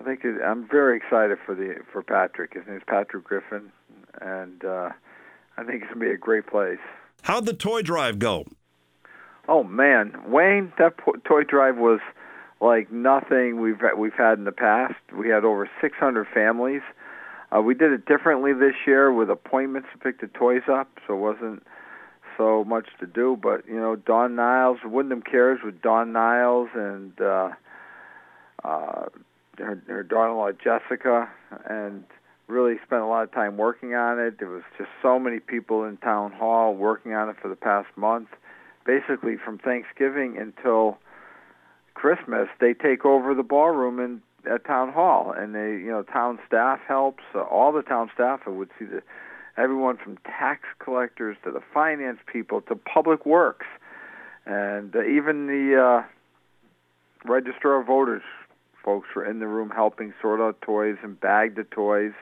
I 0.00 0.04
think 0.04 0.24
it, 0.24 0.40
I'm 0.42 0.66
very 0.68 0.96
excited 0.96 1.38
for 1.44 1.54
the 1.54 1.76
for 1.92 2.02
Patrick. 2.02 2.54
His 2.54 2.64
name's 2.66 2.82
Patrick 2.86 3.24
Griffin, 3.24 3.70
and 4.20 4.64
uh, 4.64 4.90
I 5.56 5.64
think 5.64 5.82
it's 5.82 5.92
gonna 5.92 6.04
be 6.04 6.10
a 6.10 6.16
great 6.16 6.46
place. 6.46 6.78
How'd 7.22 7.46
the 7.46 7.52
toy 7.52 7.82
drive 7.82 8.18
go? 8.18 8.46
Oh 9.48 9.62
man, 9.62 10.14
Wayne, 10.26 10.72
that 10.78 10.96
po- 10.96 11.16
toy 11.24 11.44
drive 11.44 11.76
was 11.76 12.00
like 12.60 12.90
nothing 12.90 13.60
we've 13.60 13.80
we've 13.96 14.14
had 14.14 14.38
in 14.38 14.44
the 14.44 14.52
past. 14.52 14.94
We 15.16 15.28
had 15.28 15.44
over 15.44 15.68
600 15.80 16.26
families. 16.32 16.82
Uh, 17.54 17.60
we 17.60 17.74
did 17.74 17.92
it 17.92 18.06
differently 18.06 18.52
this 18.52 18.74
year 18.86 19.12
with 19.12 19.30
appointments 19.30 19.88
to 19.92 19.98
pick 19.98 20.20
the 20.20 20.28
toys 20.28 20.62
up, 20.70 20.88
so 21.06 21.14
it 21.14 21.20
wasn't 21.20 21.62
so 22.36 22.64
much 22.64 22.86
to 23.00 23.06
do. 23.06 23.38
But 23.40 23.66
you 23.66 23.76
know, 23.78 23.96
Dawn 23.96 24.36
Niles, 24.36 24.78
Windham 24.84 25.22
Cares 25.22 25.60
with 25.64 25.82
Dawn 25.82 26.12
Niles 26.12 26.68
and 26.74 27.20
uh, 27.20 27.50
uh, 28.64 29.06
her, 29.58 29.82
her 29.88 30.02
daughter-in-law 30.02 30.52
Jessica, 30.52 31.28
and 31.68 32.04
really 32.46 32.76
spent 32.84 33.02
a 33.02 33.06
lot 33.06 33.22
of 33.24 33.32
time 33.32 33.56
working 33.56 33.94
on 33.94 34.18
it. 34.18 34.38
There 34.38 34.48
was 34.48 34.62
just 34.78 34.90
so 35.02 35.18
many 35.18 35.40
people 35.40 35.84
in 35.84 35.96
town 35.98 36.32
hall 36.32 36.74
working 36.74 37.14
on 37.14 37.28
it 37.28 37.36
for 37.40 37.48
the 37.48 37.56
past 37.56 37.88
month, 37.96 38.28
basically 38.84 39.36
from 39.36 39.58
Thanksgiving 39.58 40.36
until 40.38 40.98
Christmas, 42.00 42.48
they 42.60 42.72
take 42.72 43.04
over 43.04 43.34
the 43.34 43.42
ballroom 43.42 44.00
in 44.00 44.22
at 44.50 44.64
town 44.64 44.92
hall, 44.92 45.32
and 45.36 45.54
they, 45.54 45.72
you 45.72 45.90
know, 45.90 46.02
town 46.02 46.38
staff 46.46 46.80
helps. 46.86 47.22
Uh, 47.34 47.40
all 47.40 47.72
the 47.72 47.82
town 47.82 48.10
staff 48.14 48.40
I 48.46 48.50
would 48.50 48.70
see 48.78 48.84
the 48.84 49.02
everyone 49.56 49.96
from 49.96 50.16
tax 50.18 50.62
collectors 50.78 51.36
to 51.44 51.50
the 51.50 51.60
finance 51.74 52.18
people 52.26 52.60
to 52.62 52.76
public 52.76 53.26
works, 53.26 53.66
and 54.46 54.94
uh, 54.94 55.02
even 55.04 55.46
the 55.46 55.76
uh, 55.76 57.28
registrar 57.28 57.80
of 57.80 57.86
voters 57.86 58.22
folks 58.84 59.08
were 59.14 59.24
in 59.24 59.40
the 59.40 59.46
room 59.46 59.70
helping 59.70 60.14
sort 60.20 60.40
out 60.40 60.60
toys 60.62 60.96
and 61.02 61.20
bag 61.20 61.56
the 61.56 61.64
toys. 61.64 62.12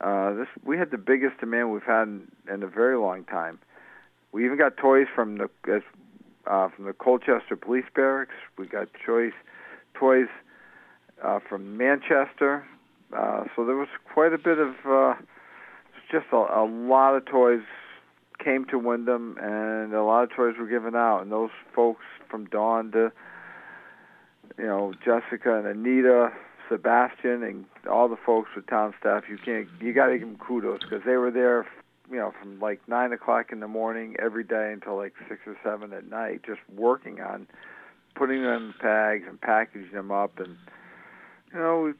Uh, 0.00 0.32
this 0.34 0.48
we 0.64 0.76
had 0.76 0.90
the 0.90 0.98
biggest 0.98 1.38
demand 1.38 1.72
we've 1.72 1.82
had 1.82 2.02
in, 2.02 2.30
in 2.52 2.62
a 2.62 2.66
very 2.66 2.98
long 2.98 3.24
time. 3.24 3.58
We 4.32 4.44
even 4.44 4.58
got 4.58 4.76
toys 4.76 5.06
from 5.14 5.38
the 5.38 5.48
uh, 6.46 6.68
from 6.68 6.84
the 6.84 6.92
Colchester 6.92 7.56
Police 7.56 7.86
Barracks. 7.94 8.34
We 8.58 8.66
got 8.66 8.88
choice 9.04 9.32
toys 9.94 10.28
uh, 11.22 11.40
from 11.48 11.76
Manchester. 11.76 12.64
Uh, 13.16 13.44
so 13.54 13.64
there 13.64 13.76
was 13.76 13.88
quite 14.12 14.32
a 14.32 14.38
bit 14.38 14.58
of 14.58 14.74
uh, 14.86 15.14
just 16.10 16.26
a, 16.32 16.36
a 16.36 16.66
lot 16.66 17.14
of 17.14 17.24
toys 17.24 17.62
came 18.42 18.64
to 18.66 18.78
Windham, 18.78 19.36
and 19.40 19.94
a 19.94 20.02
lot 20.02 20.24
of 20.24 20.30
toys 20.30 20.54
were 20.58 20.66
given 20.66 20.94
out. 20.94 21.22
And 21.22 21.32
those 21.32 21.50
folks 21.74 22.04
from 22.28 22.46
Dawn 22.46 22.92
to 22.92 23.12
you 24.58 24.66
know 24.66 24.92
Jessica 25.04 25.58
and 25.58 25.66
Anita, 25.66 26.32
Sebastian, 26.68 27.42
and 27.42 27.64
all 27.90 28.08
the 28.08 28.18
folks 28.24 28.50
with 28.56 28.66
town 28.66 28.94
staff, 29.00 29.24
you 29.28 29.38
can't 29.42 29.68
you 29.80 29.92
got 29.92 30.06
to 30.06 30.18
give 30.18 30.28
them 30.28 30.38
kudos 30.38 30.80
because 30.80 31.02
they 31.06 31.16
were 31.16 31.30
there 31.30 31.66
you 32.10 32.18
know, 32.18 32.32
from 32.40 32.60
like 32.60 32.80
nine 32.88 33.12
o'clock 33.12 33.50
in 33.52 33.60
the 33.60 33.68
morning 33.68 34.16
every 34.18 34.44
day 34.44 34.70
until 34.72 34.96
like 34.96 35.14
six 35.28 35.40
or 35.46 35.56
seven 35.64 35.92
at 35.92 36.08
night, 36.08 36.42
just 36.46 36.60
working 36.74 37.20
on 37.20 37.46
putting 38.14 38.42
them 38.42 38.74
in 38.74 38.74
bags 38.82 39.24
and 39.28 39.40
packaging 39.40 39.92
them 39.92 40.10
up, 40.10 40.38
and 40.38 40.56
you 41.52 41.58
know, 41.58 41.94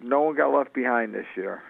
no 0.00 0.20
one 0.22 0.36
got 0.36 0.52
left 0.52 0.72
behind 0.72 1.14
this 1.14 1.26
year. 1.36 1.62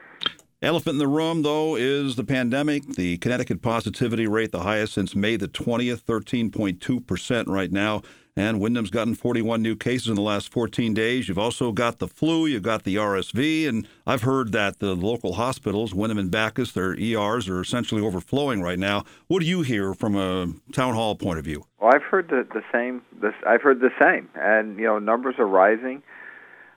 Elephant 0.62 0.95
in 0.95 0.99
the 0.99 1.09
room, 1.09 1.43
though, 1.43 1.75
is 1.75 2.14
the 2.14 2.23
pandemic. 2.23 2.87
The 2.95 3.19
Connecticut 3.19 3.62
positivity 3.62 4.29
rate, 4.29 4.52
the 4.52 4.61
highest 4.61 4.95
since 4.95 5.17
May 5.17 5.37
the 5.37 5.49
20th, 5.49 6.02
13.2% 6.02 7.49
right 7.49 7.73
now. 7.73 8.02
And 8.37 8.61
Windham's 8.61 8.91
gotten 8.91 9.14
41 9.14 9.61
new 9.61 9.76
cases 9.76 10.09
in 10.09 10.14
the 10.14 10.23
last 10.23 10.50
14 10.50 10.95
days. 10.95 11.29
You've 11.29 11.37
also 11.37 11.73
got 11.73 11.99
the 11.99 12.09
flu, 12.09 12.47
you've 12.47 12.62
got 12.62 12.85
the 12.85 12.95
RSV, 12.97 13.69
and 13.69 13.87
I've 14.07 14.23
heard 14.23 14.52
that 14.52 14.79
the 14.79 14.95
local 14.95 15.35
hospitals, 15.35 15.95
Windham 15.95 16.17
and 16.17 16.31
Backus, 16.31 16.73
their 16.73 16.95
ERs 16.99 17.49
are 17.49 17.61
essentially 17.61 18.00
overflowing 18.00 18.62
right 18.62 18.79
now. 18.79 19.05
What 19.26 19.41
do 19.41 19.47
you 19.47 19.61
hear 19.62 19.93
from 19.93 20.17
a 20.17 20.47
town 20.73 20.95
hall 20.95 21.14
point 21.14 21.41
of 21.41 21.45
view? 21.45 21.67
Well, 21.79 21.91
I've 21.95 22.05
heard 22.05 22.29
the, 22.29 22.47
the 22.55 22.62
same. 22.73 23.02
This, 23.21 23.35
I've 23.47 23.61
heard 23.61 23.81
the 23.81 23.91
same, 24.00 24.31
and 24.35 24.79
you 24.79 24.87
know, 24.87 24.99
numbers 24.99 25.35
are 25.38 25.47
rising. 25.47 26.02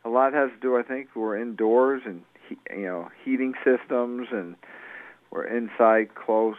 A 0.05 0.09
lot 0.09 0.33
has 0.33 0.51
to 0.51 0.59
do, 0.61 0.77
I 0.77 0.83
think, 0.83 1.09
we're 1.15 1.37
indoors 1.37 2.03
and 2.05 2.21
you 2.69 2.85
know 2.85 3.09
heating 3.23 3.53
systems, 3.63 4.27
and 4.31 4.55
we're 5.31 5.45
inside 5.45 6.13
close. 6.13 6.57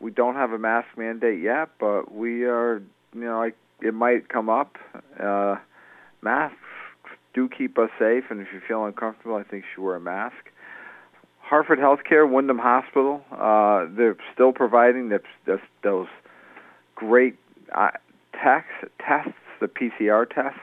We 0.00 0.10
don't 0.10 0.34
have 0.34 0.52
a 0.52 0.58
mask 0.58 0.88
mandate 0.96 1.42
yet, 1.42 1.68
but 1.78 2.12
we 2.12 2.44
are, 2.44 2.82
you 3.14 3.20
know, 3.20 3.42
I 3.42 3.52
it 3.82 3.92
might 3.92 4.28
come 4.28 4.48
up. 4.48 4.76
Uh, 5.22 5.56
masks 6.22 6.56
do 7.34 7.48
keep 7.48 7.78
us 7.78 7.90
safe, 7.98 8.24
and 8.30 8.40
if 8.40 8.48
you 8.52 8.60
feel 8.66 8.86
uncomfortable, 8.86 9.36
I 9.36 9.42
think 9.42 9.64
you 9.64 9.68
should 9.74 9.84
wear 9.84 9.96
a 9.96 10.00
mask. 10.00 10.50
Hartford 11.40 11.78
Healthcare, 11.78 12.28
Windham 12.28 12.58
Hospital, 12.58 13.22
uh, 13.30 13.86
they're 13.94 14.16
still 14.34 14.52
providing 14.52 15.10
the, 15.10 15.20
the, 15.44 15.60
those 15.84 16.08
great 16.96 17.36
uh, 17.72 17.90
tests, 18.32 18.90
tests, 18.98 19.38
the 19.60 19.68
PCR 19.68 20.28
tests. 20.28 20.58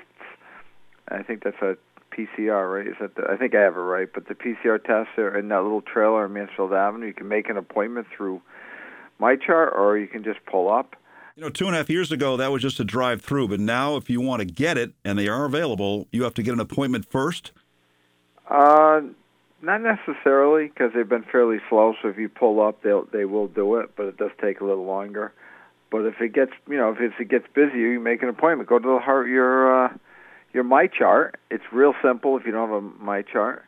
I 1.08 1.24
think 1.24 1.44
that's 1.44 1.62
a 1.62 1.78
PCR, 2.14 2.72
right? 2.72 2.88
Is 2.88 2.96
that 3.00 3.16
the, 3.16 3.24
I 3.30 3.38
think 3.38 3.56
I 3.56 3.62
have 3.62 3.76
it 3.76 3.80
right, 3.80 4.08
but 4.14 4.28
the 4.28 4.36
PCR 4.36 4.84
tests 4.84 5.18
are 5.18 5.38
in 5.38 5.48
that 5.50 5.64
little 5.64 5.82
trailer 5.82 6.26
on 6.26 6.34
Mansfield 6.34 6.74
Avenue. 6.74 7.08
You 7.08 7.14
can 7.14 7.28
make 7.28 7.50
an 7.50 7.58
appointment 7.58 8.08
through 8.16 8.42
MyChart, 9.20 9.76
or 9.76 9.98
you 9.98 10.08
can 10.08 10.24
just 10.24 10.40
pull 10.46 10.72
up. 10.72 10.96
You 11.36 11.42
know, 11.42 11.50
two 11.50 11.66
and 11.66 11.74
a 11.74 11.78
half 11.78 11.90
years 11.90 12.12
ago, 12.12 12.38
that 12.38 12.52
was 12.52 12.62
just 12.62 12.80
a 12.80 12.84
drive 12.84 13.22
through, 13.22 13.48
but 13.48 13.60
now 13.60 13.96
if 13.96 14.10
you 14.10 14.22
want 14.22 14.42
to 14.42 14.46
get 14.46 14.78
it 14.78 14.94
and 15.04 15.18
they 15.18 15.28
are 15.28 15.46
available, 15.46 16.08
you 16.12 16.24
have 16.24 16.36
to 16.36 16.44
get 16.44 16.54
an 16.54 16.60
appointment 16.60 17.10
first? 17.10 17.52
Uh, 18.48 19.02
not 19.64 19.82
necessarily, 19.82 20.68
because 20.68 20.92
they've 20.94 21.08
been 21.08 21.24
fairly 21.24 21.58
slow. 21.70 21.96
So 22.02 22.10
if 22.10 22.18
you 22.18 22.30
pull 22.30 22.62
up, 22.62 22.84
they'll 22.84 23.06
they 23.12 23.26
will 23.26 23.48
do 23.48 23.78
it, 23.78 23.96
but 23.96 24.06
it 24.06 24.18
does 24.18 24.32
take 24.42 24.62
a 24.62 24.66
little 24.66 24.86
longer. 24.86 25.34
But 25.90 26.06
if 26.06 26.22
it 26.22 26.34
gets, 26.34 26.52
you 26.68 26.78
know, 26.78 26.96
if 27.00 27.20
it 27.20 27.30
gets 27.30 27.46
busy, 27.54 27.80
you 27.80 28.00
make 28.00 28.22
an 28.22 28.30
appointment. 28.30 28.68
Go 28.68 28.78
to 28.78 28.88
the 28.88 29.00
heart 29.00 29.28
your 29.28 29.86
uh, 29.86 29.94
your 30.54 30.64
MyChart. 30.64 31.34
It's 31.50 31.64
real 31.72 31.94
simple 32.04 32.38
if 32.38 32.46
you 32.46 32.52
don't 32.52 32.70
have 32.70 32.84
a 32.84 33.04
MyChart. 33.04 33.62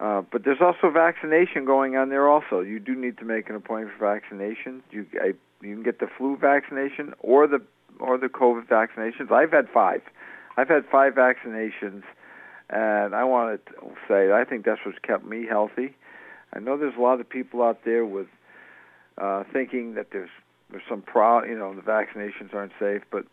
Uh, 0.00 0.22
but 0.30 0.44
there's 0.44 0.60
also 0.60 0.90
vaccination 0.90 1.64
going 1.64 1.96
on 1.96 2.08
there. 2.08 2.28
Also, 2.28 2.60
you 2.60 2.80
do 2.80 2.94
need 2.94 3.18
to 3.18 3.24
make 3.24 3.48
an 3.48 3.56
appointment 3.56 3.96
for 3.96 4.12
vaccination. 4.12 4.82
You 4.90 5.06
I 5.20 5.34
you 5.62 5.74
can 5.74 5.82
get 5.82 6.00
the 6.00 6.08
flu 6.18 6.36
vaccination 6.36 7.14
or 7.20 7.46
the 7.46 7.62
or 8.00 8.18
the 8.18 8.26
COVID 8.26 8.66
vaccinations. 8.66 9.30
I've 9.30 9.52
had 9.52 9.68
five. 9.72 10.02
I've 10.56 10.68
had 10.68 10.84
five 10.90 11.14
vaccinations, 11.14 12.02
and 12.70 13.14
I 13.14 13.24
want 13.24 13.64
to 13.66 13.72
say 14.08 14.32
I 14.32 14.44
think 14.44 14.64
that's 14.64 14.80
what's 14.84 14.98
kept 14.98 15.24
me 15.24 15.46
healthy. 15.48 15.94
I 16.52 16.58
know 16.58 16.76
there's 16.76 16.96
a 16.96 17.00
lot 17.00 17.20
of 17.20 17.28
people 17.28 17.62
out 17.62 17.84
there 17.84 18.04
with 18.04 18.26
uh, 19.16 19.44
thinking 19.52 19.94
that 19.94 20.08
there's 20.12 20.30
there's 20.70 20.82
some 20.88 21.02
pro, 21.02 21.44
you 21.44 21.56
know, 21.56 21.72
the 21.74 21.82
vaccinations 21.82 22.52
aren't 22.52 22.72
safe, 22.80 23.02
but 23.10 23.26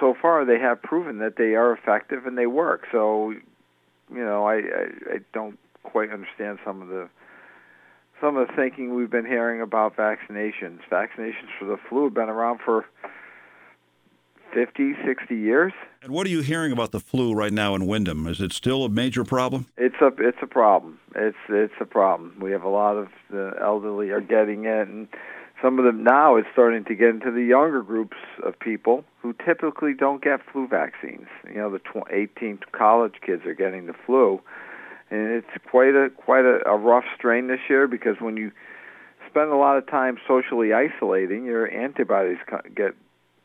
so 0.00 0.14
far 0.20 0.44
they 0.44 0.58
have 0.58 0.82
proven 0.82 1.18
that 1.18 1.36
they 1.36 1.54
are 1.54 1.72
effective 1.72 2.26
and 2.26 2.36
they 2.36 2.46
work. 2.46 2.86
So, 2.90 3.30
you 3.30 4.24
know, 4.24 4.46
I 4.46 4.54
I, 4.54 4.84
I 5.12 5.18
don't 5.32 5.58
quite 5.82 6.10
understand 6.10 6.58
some 6.64 6.82
of 6.82 6.88
the 6.88 7.08
some 8.20 8.36
of 8.36 8.48
the 8.48 8.54
thinking 8.54 8.94
we've 8.94 9.10
been 9.10 9.26
hearing 9.26 9.60
about 9.60 9.96
vaccinations. 9.96 10.80
Vaccinations 10.90 11.48
for 11.58 11.64
the 11.64 11.78
flu 11.88 12.04
have 12.04 12.14
been 12.14 12.28
around 12.28 12.60
for 12.64 12.84
50, 14.52 14.94
60 15.06 15.34
years. 15.34 15.72
And 16.02 16.12
what 16.12 16.26
are 16.26 16.30
you 16.30 16.40
hearing 16.40 16.72
about 16.72 16.92
the 16.92 17.00
flu 17.00 17.32
right 17.32 17.52
now 17.52 17.74
in 17.74 17.86
Windham? 17.86 18.26
Is 18.26 18.40
it 18.40 18.52
still 18.52 18.84
a 18.84 18.88
major 18.88 19.24
problem? 19.24 19.66
It's 19.76 19.96
a 20.00 20.10
it's 20.18 20.38
a 20.42 20.46
problem. 20.46 20.98
It's 21.14 21.36
it's 21.48 21.74
a 21.80 21.84
problem. 21.84 22.36
We 22.40 22.50
have 22.52 22.62
a 22.62 22.68
lot 22.68 22.96
of 22.96 23.08
the 23.30 23.52
elderly 23.60 24.10
are 24.10 24.20
getting 24.20 24.64
it, 24.64 24.88
and 24.88 25.08
some 25.62 25.78
of 25.78 25.84
them 25.84 26.02
now 26.02 26.36
it's 26.36 26.48
starting 26.52 26.84
to 26.84 26.94
get 26.94 27.08
into 27.10 27.30
the 27.30 27.42
younger 27.42 27.82
groups 27.82 28.16
of 28.42 28.58
people 28.58 29.04
who 29.22 29.34
typically 29.44 29.92
don't 29.94 30.22
get 30.22 30.40
flu 30.52 30.66
vaccines. 30.66 31.26
You 31.46 31.56
know, 31.56 31.70
the 31.70 31.80
18 32.10 32.60
college 32.72 33.14
kids 33.24 33.44
are 33.44 33.54
getting 33.54 33.86
the 33.86 33.94
flu 34.06 34.40
and 35.10 35.32
it's 35.32 35.64
quite 35.68 35.94
a 35.94 36.08
quite 36.10 36.44
a, 36.44 36.60
a 36.66 36.76
rough 36.76 37.04
strain 37.16 37.48
this 37.48 37.60
year 37.68 37.86
because 37.86 38.16
when 38.20 38.36
you 38.36 38.52
spend 39.28 39.50
a 39.50 39.56
lot 39.56 39.76
of 39.76 39.86
time 39.86 40.18
socially 40.26 40.72
isolating, 40.72 41.44
your 41.44 41.70
antibodies 41.70 42.38
get 42.74 42.94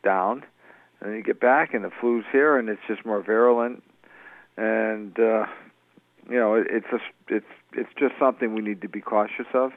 down, 0.02 0.44
and 1.00 1.14
you 1.14 1.22
get 1.22 1.40
back, 1.40 1.74
and 1.74 1.84
the 1.84 1.90
flu's 2.00 2.24
here, 2.32 2.56
and 2.56 2.68
it's 2.68 2.80
just 2.88 3.04
more 3.04 3.22
virulent, 3.22 3.82
and 4.56 5.18
uh, 5.18 5.46
you 6.28 6.36
know 6.36 6.54
it, 6.54 6.66
it's 6.70 6.86
a 6.92 7.34
it's 7.34 7.46
it's 7.72 7.90
just 7.98 8.14
something 8.18 8.54
we 8.54 8.62
need 8.62 8.80
to 8.82 8.88
be 8.88 9.00
cautious 9.00 9.46
of. 9.52 9.72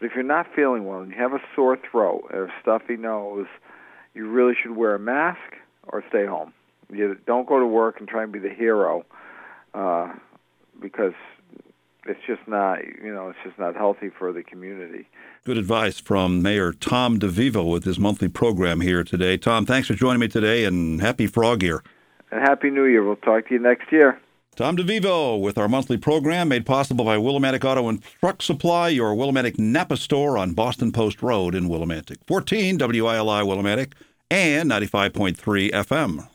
But 0.00 0.06
if 0.06 0.12
you're 0.14 0.24
not 0.24 0.46
feeling 0.54 0.86
well 0.86 1.00
and 1.00 1.12
you 1.12 1.18
have 1.18 1.34
a 1.34 1.40
sore 1.54 1.76
throat 1.76 2.24
or 2.30 2.46
a 2.46 2.52
stuffy 2.60 2.96
nose, 2.96 3.46
you 4.14 4.28
really 4.28 4.54
should 4.60 4.74
wear 4.74 4.94
a 4.96 4.98
mask 4.98 5.56
or 5.84 6.02
stay 6.08 6.26
home. 6.26 6.52
You 6.92 7.16
don't 7.26 7.46
go 7.46 7.60
to 7.60 7.66
work 7.66 8.00
and 8.00 8.08
try 8.08 8.24
and 8.24 8.32
be 8.32 8.40
the 8.40 8.48
hero. 8.48 9.04
Uh, 9.74 10.12
because 10.80 11.12
it's 12.06 12.20
just 12.26 12.40
not 12.48 12.78
you 12.84 13.12
know 13.12 13.28
it's 13.28 13.38
just 13.44 13.58
not 13.58 13.76
healthy 13.76 14.08
for 14.08 14.32
the 14.32 14.42
community. 14.42 15.06
Good 15.44 15.58
advice 15.58 16.00
from 16.00 16.42
Mayor 16.42 16.72
Tom 16.72 17.18
DeVivo 17.18 17.70
with 17.70 17.84
his 17.84 17.98
monthly 17.98 18.28
program 18.28 18.80
here 18.80 19.04
today. 19.04 19.36
Tom, 19.36 19.66
thanks 19.66 19.88
for 19.88 19.94
joining 19.94 20.20
me 20.20 20.28
today, 20.28 20.64
and 20.64 21.00
happy 21.00 21.26
Frog 21.26 21.62
Year. 21.62 21.82
And 22.30 22.40
happy 22.40 22.70
New 22.70 22.84
Year. 22.84 23.04
We'll 23.04 23.16
talk 23.16 23.48
to 23.48 23.54
you 23.54 23.60
next 23.60 23.92
year. 23.92 24.20
Tom 24.56 24.76
DeVivo 24.76 25.40
with 25.40 25.56
our 25.56 25.68
monthly 25.68 25.96
program 25.96 26.48
made 26.48 26.66
possible 26.66 27.04
by 27.04 27.16
Willimantic 27.16 27.64
Auto 27.64 27.88
and 27.88 28.02
Truck 28.20 28.42
Supply, 28.42 28.88
your 28.88 29.14
Willimantic 29.14 29.58
Napa 29.58 29.96
store 29.96 30.36
on 30.36 30.52
Boston 30.52 30.92
Post 30.92 31.22
Road 31.22 31.54
in 31.54 31.68
Willimantic. 31.68 32.18
14 32.26 32.76
WILI 32.76 33.42
Willimantic 33.44 33.92
and 34.30 34.70
95.3 34.70 35.70
FM. 35.70 36.28